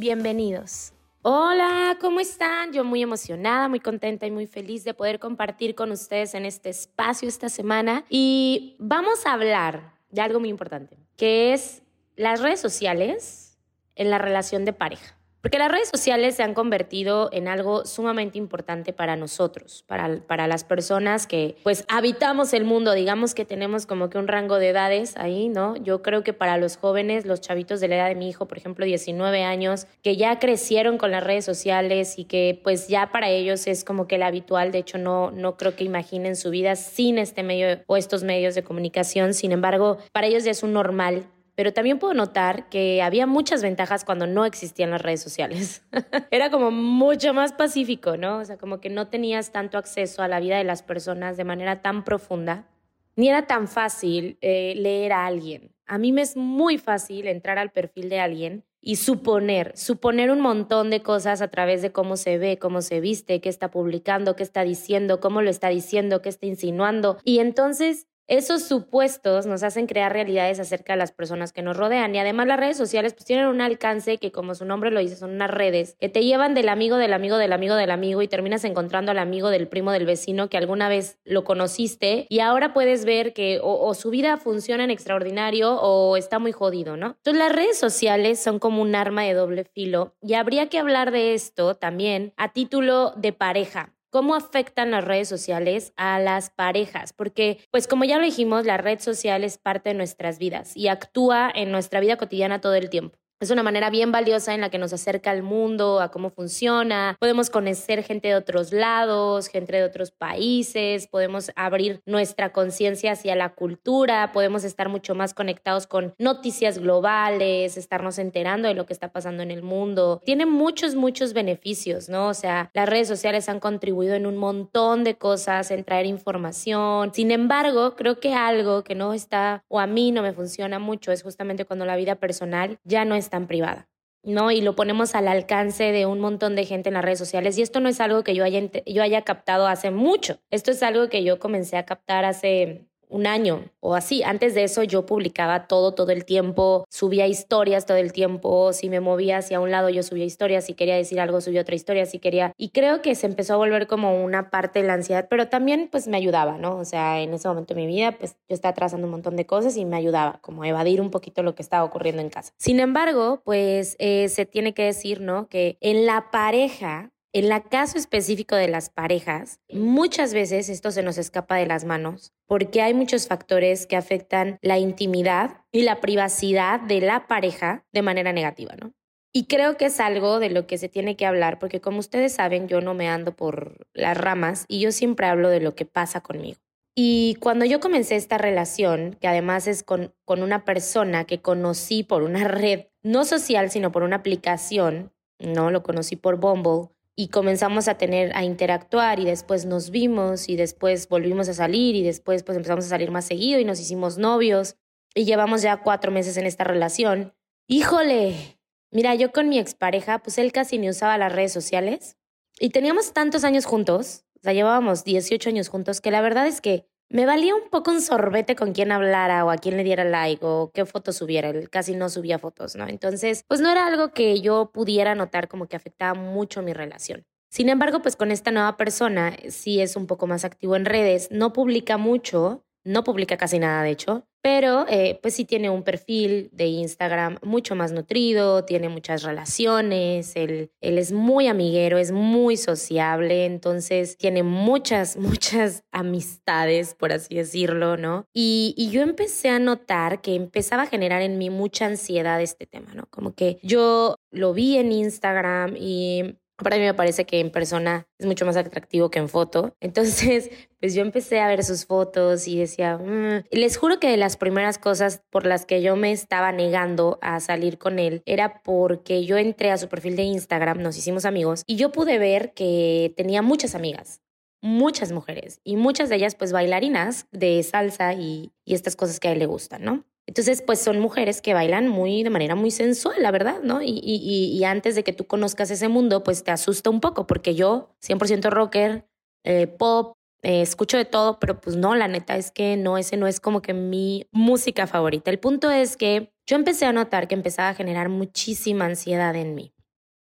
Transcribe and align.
bienvenidos. 0.00 0.94
Hola, 1.20 1.98
¿cómo 2.00 2.20
están? 2.20 2.72
Yo 2.72 2.84
muy 2.84 3.02
emocionada, 3.02 3.68
muy 3.68 3.80
contenta 3.80 4.26
y 4.26 4.30
muy 4.30 4.46
feliz 4.46 4.82
de 4.82 4.94
poder 4.94 5.18
compartir 5.18 5.74
con 5.74 5.92
ustedes 5.92 6.34
en 6.34 6.46
este 6.46 6.70
espacio 6.70 7.28
esta 7.28 7.50
semana. 7.50 8.06
Y 8.08 8.76
vamos 8.78 9.26
a 9.26 9.34
hablar 9.34 9.92
de 10.10 10.22
algo 10.22 10.40
muy 10.40 10.48
importante, 10.48 10.96
que 11.18 11.52
es 11.52 11.82
las 12.16 12.40
redes 12.40 12.60
sociales 12.60 13.58
en 13.94 14.08
la 14.08 14.16
relación 14.16 14.64
de 14.64 14.72
pareja. 14.72 15.18
Porque 15.42 15.58
las 15.58 15.70
redes 15.70 15.88
sociales 15.88 16.34
se 16.34 16.42
han 16.42 16.52
convertido 16.52 17.30
en 17.32 17.48
algo 17.48 17.86
sumamente 17.86 18.36
importante 18.36 18.92
para 18.92 19.16
nosotros, 19.16 19.84
para, 19.86 20.20
para 20.26 20.46
las 20.46 20.64
personas 20.64 21.26
que 21.26 21.56
pues 21.62 21.84
habitamos 21.88 22.52
el 22.52 22.64
mundo, 22.64 22.92
digamos 22.92 23.34
que 23.34 23.46
tenemos 23.46 23.86
como 23.86 24.10
que 24.10 24.18
un 24.18 24.28
rango 24.28 24.58
de 24.58 24.68
edades 24.68 25.16
ahí, 25.16 25.48
¿no? 25.48 25.76
Yo 25.76 26.02
creo 26.02 26.22
que 26.22 26.34
para 26.34 26.58
los 26.58 26.76
jóvenes, 26.76 27.24
los 27.24 27.40
chavitos 27.40 27.80
de 27.80 27.88
la 27.88 27.96
edad 27.96 28.08
de 28.08 28.16
mi 28.16 28.28
hijo, 28.28 28.46
por 28.46 28.58
ejemplo, 28.58 28.84
19 28.84 29.42
años, 29.42 29.86
que 30.02 30.16
ya 30.16 30.38
crecieron 30.38 30.98
con 30.98 31.10
las 31.10 31.24
redes 31.24 31.46
sociales 31.46 32.18
y 32.18 32.24
que 32.24 32.60
pues 32.62 32.88
ya 32.88 33.10
para 33.10 33.30
ellos 33.30 33.66
es 33.66 33.82
como 33.84 34.06
que 34.06 34.16
el 34.16 34.22
habitual, 34.22 34.72
de 34.72 34.78
hecho 34.78 34.98
no, 34.98 35.30
no 35.30 35.56
creo 35.56 35.74
que 35.74 35.84
imaginen 35.84 36.36
su 36.36 36.50
vida 36.50 36.76
sin 36.76 37.18
este 37.18 37.42
medio 37.42 37.80
o 37.86 37.96
estos 37.96 38.24
medios 38.24 38.54
de 38.54 38.62
comunicación, 38.62 39.32
sin 39.32 39.52
embargo, 39.52 39.98
para 40.12 40.26
ellos 40.26 40.44
ya 40.44 40.50
es 40.50 40.62
un 40.62 40.74
normal 40.74 41.24
pero 41.60 41.74
también 41.74 41.98
puedo 41.98 42.14
notar 42.14 42.70
que 42.70 43.02
había 43.02 43.26
muchas 43.26 43.62
ventajas 43.62 44.06
cuando 44.06 44.26
no 44.26 44.46
existían 44.46 44.92
las 44.92 45.02
redes 45.02 45.20
sociales. 45.20 45.82
Era 46.30 46.50
como 46.50 46.70
mucho 46.70 47.34
más 47.34 47.52
pacífico, 47.52 48.16
¿no? 48.16 48.38
O 48.38 48.44
sea, 48.46 48.56
como 48.56 48.80
que 48.80 48.88
no 48.88 49.08
tenías 49.08 49.52
tanto 49.52 49.76
acceso 49.76 50.22
a 50.22 50.28
la 50.28 50.40
vida 50.40 50.56
de 50.56 50.64
las 50.64 50.82
personas 50.82 51.36
de 51.36 51.44
manera 51.44 51.82
tan 51.82 52.02
profunda, 52.02 52.66
ni 53.14 53.28
era 53.28 53.46
tan 53.46 53.68
fácil 53.68 54.38
eh, 54.40 54.72
leer 54.74 55.12
a 55.12 55.26
alguien. 55.26 55.74
A 55.84 55.98
mí 55.98 56.12
me 56.12 56.22
es 56.22 56.34
muy 56.34 56.78
fácil 56.78 57.28
entrar 57.28 57.58
al 57.58 57.72
perfil 57.72 58.08
de 58.08 58.20
alguien 58.20 58.64
y 58.80 58.96
suponer, 58.96 59.76
suponer 59.76 60.30
un 60.30 60.40
montón 60.40 60.88
de 60.88 61.02
cosas 61.02 61.42
a 61.42 61.48
través 61.48 61.82
de 61.82 61.92
cómo 61.92 62.16
se 62.16 62.38
ve, 62.38 62.58
cómo 62.58 62.80
se 62.80 63.00
viste, 63.00 63.42
qué 63.42 63.50
está 63.50 63.70
publicando, 63.70 64.34
qué 64.34 64.44
está 64.44 64.64
diciendo, 64.64 65.20
cómo 65.20 65.42
lo 65.42 65.50
está 65.50 65.68
diciendo, 65.68 66.22
qué 66.22 66.30
está 66.30 66.46
insinuando. 66.46 67.18
Y 67.22 67.40
entonces 67.40 68.06
esos 68.30 68.62
supuestos 68.62 69.46
nos 69.46 69.64
hacen 69.64 69.88
crear 69.88 70.12
realidades 70.12 70.60
acerca 70.60 70.92
de 70.92 70.98
las 70.98 71.10
personas 71.10 71.52
que 71.52 71.62
nos 71.62 71.76
rodean. 71.76 72.14
Y 72.14 72.20
además 72.20 72.46
las 72.46 72.60
redes 72.60 72.76
sociales 72.76 73.12
pues 73.12 73.24
tienen 73.24 73.46
un 73.46 73.60
alcance 73.60 74.18
que 74.18 74.30
como 74.30 74.54
su 74.54 74.64
nombre 74.64 74.92
lo 74.92 75.00
dice 75.00 75.16
son 75.16 75.32
unas 75.32 75.50
redes 75.50 75.96
que 75.98 76.08
te 76.08 76.22
llevan 76.22 76.54
del 76.54 76.68
amigo 76.68 76.96
del 76.96 77.12
amigo 77.12 77.38
del 77.38 77.52
amigo 77.52 77.74
del 77.74 77.90
amigo 77.90 78.22
y 78.22 78.28
terminas 78.28 78.64
encontrando 78.64 79.10
al 79.10 79.18
amigo 79.18 79.50
del 79.50 79.66
primo 79.66 79.90
del 79.90 80.06
vecino 80.06 80.48
que 80.48 80.56
alguna 80.56 80.88
vez 80.88 81.18
lo 81.24 81.42
conociste 81.42 82.26
y 82.28 82.38
ahora 82.38 82.72
puedes 82.72 83.04
ver 83.04 83.32
que 83.32 83.58
o, 83.60 83.84
o 83.84 83.94
su 83.94 84.10
vida 84.10 84.36
funciona 84.36 84.84
en 84.84 84.90
extraordinario 84.90 85.74
o 85.80 86.16
está 86.16 86.38
muy 86.38 86.52
jodido, 86.52 86.96
¿no? 86.96 87.16
Entonces 87.16 87.38
las 87.42 87.52
redes 87.52 87.78
sociales 87.78 88.38
son 88.38 88.60
como 88.60 88.80
un 88.80 88.94
arma 88.94 89.24
de 89.24 89.34
doble 89.34 89.64
filo 89.64 90.14
y 90.22 90.34
habría 90.34 90.68
que 90.68 90.78
hablar 90.78 91.10
de 91.10 91.34
esto 91.34 91.74
también 91.74 92.32
a 92.36 92.52
título 92.52 93.12
de 93.16 93.32
pareja 93.32 93.92
cómo 94.10 94.34
afectan 94.34 94.90
las 94.90 95.04
redes 95.04 95.28
sociales 95.28 95.92
a 95.96 96.18
las 96.18 96.50
parejas, 96.50 97.12
porque 97.12 97.58
pues 97.70 97.86
como 97.86 98.04
ya 98.04 98.18
lo 98.18 98.24
dijimos, 98.24 98.66
la 98.66 98.76
red 98.76 98.98
social 99.00 99.44
es 99.44 99.58
parte 99.58 99.90
de 99.90 99.94
nuestras 99.94 100.38
vidas 100.38 100.76
y 100.76 100.88
actúa 100.88 101.50
en 101.54 101.70
nuestra 101.72 102.00
vida 102.00 102.16
cotidiana 102.16 102.60
todo 102.60 102.74
el 102.74 102.90
tiempo. 102.90 103.19
Es 103.40 103.50
una 103.50 103.62
manera 103.62 103.88
bien 103.88 104.12
valiosa 104.12 104.52
en 104.52 104.60
la 104.60 104.68
que 104.68 104.76
nos 104.76 104.92
acerca 104.92 105.30
al 105.30 105.42
mundo, 105.42 106.02
a 106.02 106.10
cómo 106.10 106.28
funciona. 106.28 107.16
Podemos 107.18 107.48
conocer 107.48 108.02
gente 108.02 108.28
de 108.28 108.34
otros 108.34 108.70
lados, 108.70 109.48
gente 109.48 109.74
de 109.74 109.82
otros 109.82 110.10
países, 110.10 111.06
podemos 111.06 111.50
abrir 111.56 112.02
nuestra 112.04 112.52
conciencia 112.52 113.12
hacia 113.12 113.34
la 113.36 113.54
cultura, 113.54 114.32
podemos 114.32 114.62
estar 114.64 114.90
mucho 114.90 115.14
más 115.14 115.32
conectados 115.32 115.86
con 115.86 116.12
noticias 116.18 116.76
globales, 116.76 117.78
estarnos 117.78 118.18
enterando 118.18 118.68
de 118.68 118.74
lo 118.74 118.84
que 118.84 118.92
está 118.92 119.10
pasando 119.10 119.42
en 119.42 119.50
el 119.50 119.62
mundo. 119.62 120.20
Tiene 120.26 120.44
muchos, 120.44 120.94
muchos 120.94 121.32
beneficios, 121.32 122.10
¿no? 122.10 122.28
O 122.28 122.34
sea, 122.34 122.70
las 122.74 122.90
redes 122.90 123.08
sociales 123.08 123.48
han 123.48 123.58
contribuido 123.58 124.16
en 124.16 124.26
un 124.26 124.36
montón 124.36 125.02
de 125.02 125.14
cosas, 125.14 125.70
en 125.70 125.82
traer 125.84 126.04
información. 126.04 127.14
Sin 127.14 127.30
embargo, 127.30 127.96
creo 127.96 128.20
que 128.20 128.34
algo 128.34 128.84
que 128.84 128.94
no 128.94 129.14
está 129.14 129.64
o 129.68 129.80
a 129.80 129.86
mí 129.86 130.12
no 130.12 130.20
me 130.20 130.34
funciona 130.34 130.78
mucho 130.78 131.10
es 131.10 131.22
justamente 131.22 131.64
cuando 131.64 131.86
la 131.86 131.96
vida 131.96 132.16
personal 132.16 132.78
ya 132.84 133.06
no 133.06 133.14
es 133.14 133.29
tan 133.30 133.46
privada. 133.46 133.88
¿no? 134.22 134.50
Y 134.50 134.60
lo 134.60 134.76
ponemos 134.76 135.14
al 135.14 135.28
alcance 135.28 135.92
de 135.92 136.06
un 136.06 136.20
montón 136.20 136.54
de 136.54 136.66
gente 136.66 136.90
en 136.90 136.94
las 136.94 137.04
redes 137.04 137.18
sociales. 137.18 137.56
Y 137.58 137.62
esto 137.62 137.80
no 137.80 137.88
es 137.88 138.00
algo 138.00 138.22
que 138.22 138.34
yo 138.34 138.44
haya, 138.44 138.60
yo 138.86 139.02
haya 139.02 139.22
captado 139.22 139.66
hace 139.66 139.90
mucho. 139.90 140.40
Esto 140.50 140.70
es 140.70 140.82
algo 140.82 141.08
que 141.08 141.24
yo 141.24 141.38
comencé 141.38 141.76
a 141.76 141.86
captar 141.86 142.24
hace 142.24 142.86
un 143.10 143.26
año 143.26 143.64
o 143.80 143.94
así. 143.94 144.22
Antes 144.22 144.54
de 144.54 144.64
eso 144.64 144.82
yo 144.82 145.06
publicaba 145.06 145.66
todo, 145.66 145.94
todo 145.94 146.12
el 146.12 146.24
tiempo, 146.24 146.84
subía 146.88 147.26
historias 147.26 147.86
todo 147.86 147.98
el 147.98 148.12
tiempo, 148.12 148.72
si 148.72 148.88
me 148.88 149.00
movía 149.00 149.38
hacia 149.38 149.60
un 149.60 149.70
lado 149.70 149.88
yo 149.88 150.02
subía 150.02 150.24
historias, 150.24 150.64
si 150.64 150.74
quería 150.74 150.96
decir 150.96 151.20
algo 151.20 151.40
subía 151.40 151.62
otra 151.62 151.74
historia, 151.74 152.06
si 152.06 152.18
quería... 152.18 152.52
Y 152.56 152.70
creo 152.70 153.02
que 153.02 153.14
se 153.14 153.26
empezó 153.26 153.54
a 153.54 153.56
volver 153.56 153.86
como 153.86 154.22
una 154.24 154.50
parte 154.50 154.80
de 154.80 154.86
la 154.86 154.94
ansiedad, 154.94 155.26
pero 155.28 155.48
también 155.48 155.88
pues 155.90 156.06
me 156.08 156.16
ayudaba, 156.16 156.58
¿no? 156.58 156.76
O 156.76 156.84
sea, 156.84 157.20
en 157.20 157.34
ese 157.34 157.48
momento 157.48 157.74
de 157.74 157.80
mi 157.80 157.86
vida 157.86 158.12
pues 158.12 158.36
yo 158.48 158.54
estaba 158.54 158.74
trazando 158.74 159.06
un 159.06 159.12
montón 159.12 159.36
de 159.36 159.46
cosas 159.46 159.76
y 159.76 159.84
me 159.84 159.96
ayudaba 159.96 160.38
como 160.40 160.62
a 160.62 160.68
evadir 160.68 161.00
un 161.00 161.10
poquito 161.10 161.42
lo 161.42 161.54
que 161.54 161.62
estaba 161.62 161.84
ocurriendo 161.84 162.22
en 162.22 162.30
casa. 162.30 162.52
Sin 162.56 162.80
embargo, 162.80 163.42
pues 163.44 163.96
eh, 163.98 164.28
se 164.28 164.46
tiene 164.46 164.74
que 164.74 164.84
decir, 164.84 165.20
¿no? 165.20 165.48
Que 165.48 165.76
en 165.80 166.06
la 166.06 166.30
pareja 166.30 167.12
en 167.32 167.52
el 167.52 167.62
caso 167.62 167.96
específico 167.96 168.56
de 168.56 168.66
las 168.66 168.90
parejas, 168.90 169.60
muchas 169.72 170.34
veces 170.34 170.68
esto 170.68 170.90
se 170.90 171.02
nos 171.02 171.16
escapa 171.16 171.56
de 171.56 171.66
las 171.66 171.84
manos 171.84 172.32
porque 172.46 172.82
hay 172.82 172.92
muchos 172.92 173.28
factores 173.28 173.86
que 173.86 173.96
afectan 173.96 174.58
la 174.62 174.78
intimidad 174.78 175.58
y 175.70 175.82
la 175.82 176.00
privacidad 176.00 176.80
de 176.80 177.00
la 177.00 177.28
pareja 177.28 177.84
de 177.92 178.02
manera 178.02 178.32
negativa, 178.32 178.74
¿no? 178.80 178.92
Y 179.32 179.44
creo 179.44 179.76
que 179.76 179.86
es 179.86 180.00
algo 180.00 180.40
de 180.40 180.50
lo 180.50 180.66
que 180.66 180.76
se 180.76 180.88
tiene 180.88 181.14
que 181.14 181.24
hablar, 181.24 181.60
porque 181.60 181.80
como 181.80 182.00
ustedes 182.00 182.32
saben, 182.32 182.66
yo 182.66 182.80
no 182.80 182.94
me 182.94 183.08
ando 183.08 183.36
por 183.36 183.86
las 183.92 184.16
ramas 184.16 184.64
y 184.66 184.80
yo 184.80 184.90
siempre 184.90 185.26
hablo 185.28 185.50
de 185.50 185.60
lo 185.60 185.76
que 185.76 185.84
pasa 185.84 186.20
conmigo. 186.20 186.58
Y 186.96 187.36
cuando 187.38 187.64
yo 187.64 187.78
comencé 187.78 188.16
esta 188.16 188.38
relación, 188.38 189.16
que 189.20 189.28
además 189.28 189.68
es 189.68 189.84
con, 189.84 190.12
con 190.24 190.42
una 190.42 190.64
persona 190.64 191.26
que 191.26 191.40
conocí 191.40 192.02
por 192.02 192.24
una 192.24 192.42
red, 192.48 192.86
no 193.04 193.24
social, 193.24 193.70
sino 193.70 193.92
por 193.92 194.02
una 194.02 194.16
aplicación, 194.16 195.12
no 195.38 195.70
lo 195.70 195.84
conocí 195.84 196.16
por 196.16 196.40
Bumble, 196.40 196.88
y 197.20 197.28
comenzamos 197.28 197.88
a 197.88 197.98
tener, 197.98 198.34
a 198.34 198.44
interactuar 198.44 199.20
y 199.20 199.24
después 199.24 199.66
nos 199.66 199.90
vimos 199.90 200.48
y 200.48 200.56
después 200.56 201.08
volvimos 201.08 201.48
a 201.48 201.54
salir 201.54 201.94
y 201.94 202.02
después 202.02 202.42
pues 202.42 202.56
empezamos 202.56 202.86
a 202.86 202.88
salir 202.88 203.10
más 203.10 203.26
seguido 203.26 203.60
y 203.60 203.64
nos 203.64 203.80
hicimos 203.80 204.18
novios 204.18 204.76
y 205.14 205.24
llevamos 205.24 205.62
ya 205.62 205.82
cuatro 205.82 206.12
meses 206.12 206.36
en 206.36 206.46
esta 206.46 206.64
relación. 206.64 207.34
Híjole, 207.66 208.60
Mira, 208.92 209.14
yo 209.14 209.30
con 209.30 209.48
mi 209.48 209.58
expareja, 209.58 210.18
pues 210.18 210.38
él 210.38 210.50
casi 210.50 210.78
ni 210.78 210.88
usaba 210.90 211.16
las 211.16 211.32
redes 211.32 211.52
sociales 211.52 212.16
y 212.58 212.70
teníamos 212.70 213.12
tantos 213.12 213.44
años 213.44 213.64
juntos, 213.64 214.24
o 214.38 214.40
sea, 214.42 214.52
llevábamos 214.52 215.04
18 215.04 215.48
años 215.48 215.68
juntos, 215.68 216.00
que 216.00 216.10
la 216.10 216.20
verdad 216.20 216.48
es 216.48 216.60
que 216.60 216.89
me 217.10 217.26
valía 217.26 217.54
un 217.54 217.68
poco 217.70 217.90
un 217.90 218.00
sorbete 218.00 218.54
con 218.54 218.72
quién 218.72 218.92
hablara 218.92 219.44
o 219.44 219.50
a 219.50 219.56
quién 219.58 219.76
le 219.76 219.84
diera 219.84 220.04
like 220.04 220.44
o 220.44 220.70
qué 220.72 220.86
fotos 220.86 221.16
subiera. 221.16 221.50
Él 221.50 221.68
casi 221.68 221.94
no 221.94 222.08
subía 222.08 222.38
fotos, 222.38 222.76
¿no? 222.76 222.86
Entonces, 222.86 223.44
pues 223.48 223.60
no 223.60 223.70
era 223.70 223.86
algo 223.86 224.12
que 224.12 224.40
yo 224.40 224.70
pudiera 224.72 225.14
notar 225.14 225.48
como 225.48 225.66
que 225.66 225.76
afectaba 225.76 226.14
mucho 226.14 226.62
mi 226.62 226.72
relación. 226.72 227.24
Sin 227.50 227.68
embargo, 227.68 228.00
pues 228.00 228.14
con 228.14 228.30
esta 228.30 228.52
nueva 228.52 228.76
persona 228.76 229.36
sí 229.48 229.80
es 229.80 229.96
un 229.96 230.06
poco 230.06 230.28
más 230.28 230.44
activo 230.44 230.76
en 230.76 230.84
redes, 230.84 231.28
no 231.32 231.52
publica 231.52 231.96
mucho, 231.96 232.64
no 232.84 233.04
publica 233.04 233.36
casi 233.36 233.58
nada 233.58 233.82
de 233.82 233.90
hecho, 233.90 234.26
pero 234.42 234.86
eh, 234.88 235.18
pues 235.22 235.34
sí 235.34 235.44
tiene 235.44 235.68
un 235.68 235.82
perfil 235.82 236.48
de 236.52 236.66
Instagram 236.66 237.38
mucho 237.42 237.74
más 237.74 237.92
nutrido, 237.92 238.64
tiene 238.64 238.88
muchas 238.88 239.22
relaciones, 239.22 240.34
él, 240.34 240.70
él 240.80 240.98
es 240.98 241.12
muy 241.12 241.46
amiguero, 241.46 241.98
es 241.98 242.10
muy 242.10 242.56
sociable, 242.56 243.44
entonces 243.44 244.16
tiene 244.16 244.42
muchas, 244.42 245.16
muchas 245.18 245.84
amistades, 245.92 246.94
por 246.94 247.12
así 247.12 247.34
decirlo, 247.34 247.96
¿no? 247.96 248.24
Y, 248.32 248.74
y 248.76 248.90
yo 248.90 249.02
empecé 249.02 249.50
a 249.50 249.58
notar 249.58 250.22
que 250.22 250.34
empezaba 250.34 250.84
a 250.84 250.86
generar 250.86 251.22
en 251.22 251.36
mí 251.36 251.50
mucha 251.50 251.86
ansiedad 251.86 252.40
este 252.40 252.66
tema, 252.66 252.94
¿no? 252.94 253.06
Como 253.10 253.34
que 253.34 253.58
yo 253.62 254.16
lo 254.30 254.54
vi 254.54 254.78
en 254.78 254.92
Instagram 254.92 255.76
y 255.76 256.36
para 256.62 256.76
mí 256.76 256.82
me 256.82 256.94
parece 256.94 257.24
que 257.24 257.40
en 257.40 257.50
persona 257.50 258.06
es 258.18 258.26
mucho 258.26 258.46
más 258.46 258.56
atractivo 258.56 259.10
que 259.10 259.18
en 259.18 259.28
foto. 259.28 259.74
Entonces, 259.80 260.50
pues 260.78 260.94
yo 260.94 261.02
empecé 261.02 261.40
a 261.40 261.48
ver 261.48 261.64
sus 261.64 261.86
fotos 261.86 262.48
y 262.48 262.58
decía, 262.58 262.98
mm". 262.98 263.44
les 263.50 263.76
juro 263.76 264.00
que 264.00 264.08
de 264.08 264.16
las 264.16 264.36
primeras 264.36 264.78
cosas 264.78 265.22
por 265.30 265.46
las 265.46 265.66
que 265.66 265.82
yo 265.82 265.96
me 265.96 266.12
estaba 266.12 266.52
negando 266.52 267.18
a 267.22 267.40
salir 267.40 267.78
con 267.78 267.98
él 267.98 268.22
era 268.26 268.62
porque 268.62 269.24
yo 269.24 269.36
entré 269.38 269.70
a 269.70 269.78
su 269.78 269.88
perfil 269.88 270.16
de 270.16 270.22
Instagram, 270.22 270.82
nos 270.82 270.96
hicimos 270.96 271.24
amigos 271.24 271.64
y 271.66 271.76
yo 271.76 271.92
pude 271.92 272.18
ver 272.18 272.52
que 272.54 273.12
tenía 273.16 273.42
muchas 273.42 273.74
amigas 273.74 274.20
muchas 274.62 275.10
mujeres 275.10 275.60
y 275.64 275.76
muchas 275.76 276.08
de 276.10 276.16
ellas 276.16 276.34
pues 276.34 276.52
bailarinas 276.52 277.26
de 277.32 277.62
salsa 277.62 278.12
y, 278.12 278.52
y, 278.64 278.74
estas 278.74 278.94
cosas 278.94 279.18
que 279.18 279.28
a 279.28 279.32
él 279.32 279.38
le 279.38 279.46
gustan, 279.46 279.82
¿no? 279.82 280.04
Entonces, 280.26 280.62
pues 280.62 280.80
son 280.80 281.00
mujeres 281.00 281.42
que 281.42 281.54
bailan 281.54 281.88
muy 281.88 282.22
de 282.22 282.30
manera 282.30 282.54
muy 282.54 282.70
sensual, 282.70 283.16
la 283.20 283.30
verdad, 283.30 283.60
¿no? 283.62 283.82
Y, 283.82 284.00
y, 284.02 284.56
y 284.56 284.64
antes 284.64 284.94
de 284.94 285.02
que 285.02 285.12
tú 285.12 285.26
conozcas 285.26 285.70
ese 285.70 285.88
mundo, 285.88 286.22
pues 286.22 286.44
te 286.44 286.50
asusta 286.50 286.90
un 286.90 287.00
poco, 287.00 287.26
porque 287.26 287.54
yo, 287.54 287.96
100% 288.00 288.50
rocker, 288.50 289.06
eh, 289.44 289.66
pop, 289.66 290.14
eh, 290.42 290.62
escucho 290.62 290.96
de 290.96 291.04
todo, 291.04 291.38
pero 291.40 291.60
pues 291.60 291.76
no, 291.76 291.94
la 291.94 292.08
neta 292.08 292.36
es 292.36 292.50
que 292.50 292.76
no, 292.76 292.96
ese 292.96 293.16
no 293.16 293.26
es 293.26 293.40
como 293.40 293.60
que 293.60 293.74
mi 293.74 294.26
música 294.30 294.86
favorita. 294.86 295.30
El 295.30 295.38
punto 295.38 295.70
es 295.70 295.96
que 295.96 296.32
yo 296.46 296.56
empecé 296.56 296.86
a 296.86 296.92
notar 296.92 297.28
que 297.28 297.34
empezaba 297.34 297.70
a 297.70 297.74
generar 297.74 298.08
muchísima 298.08 298.84
ansiedad 298.84 299.34
en 299.36 299.54
mí 299.54 299.72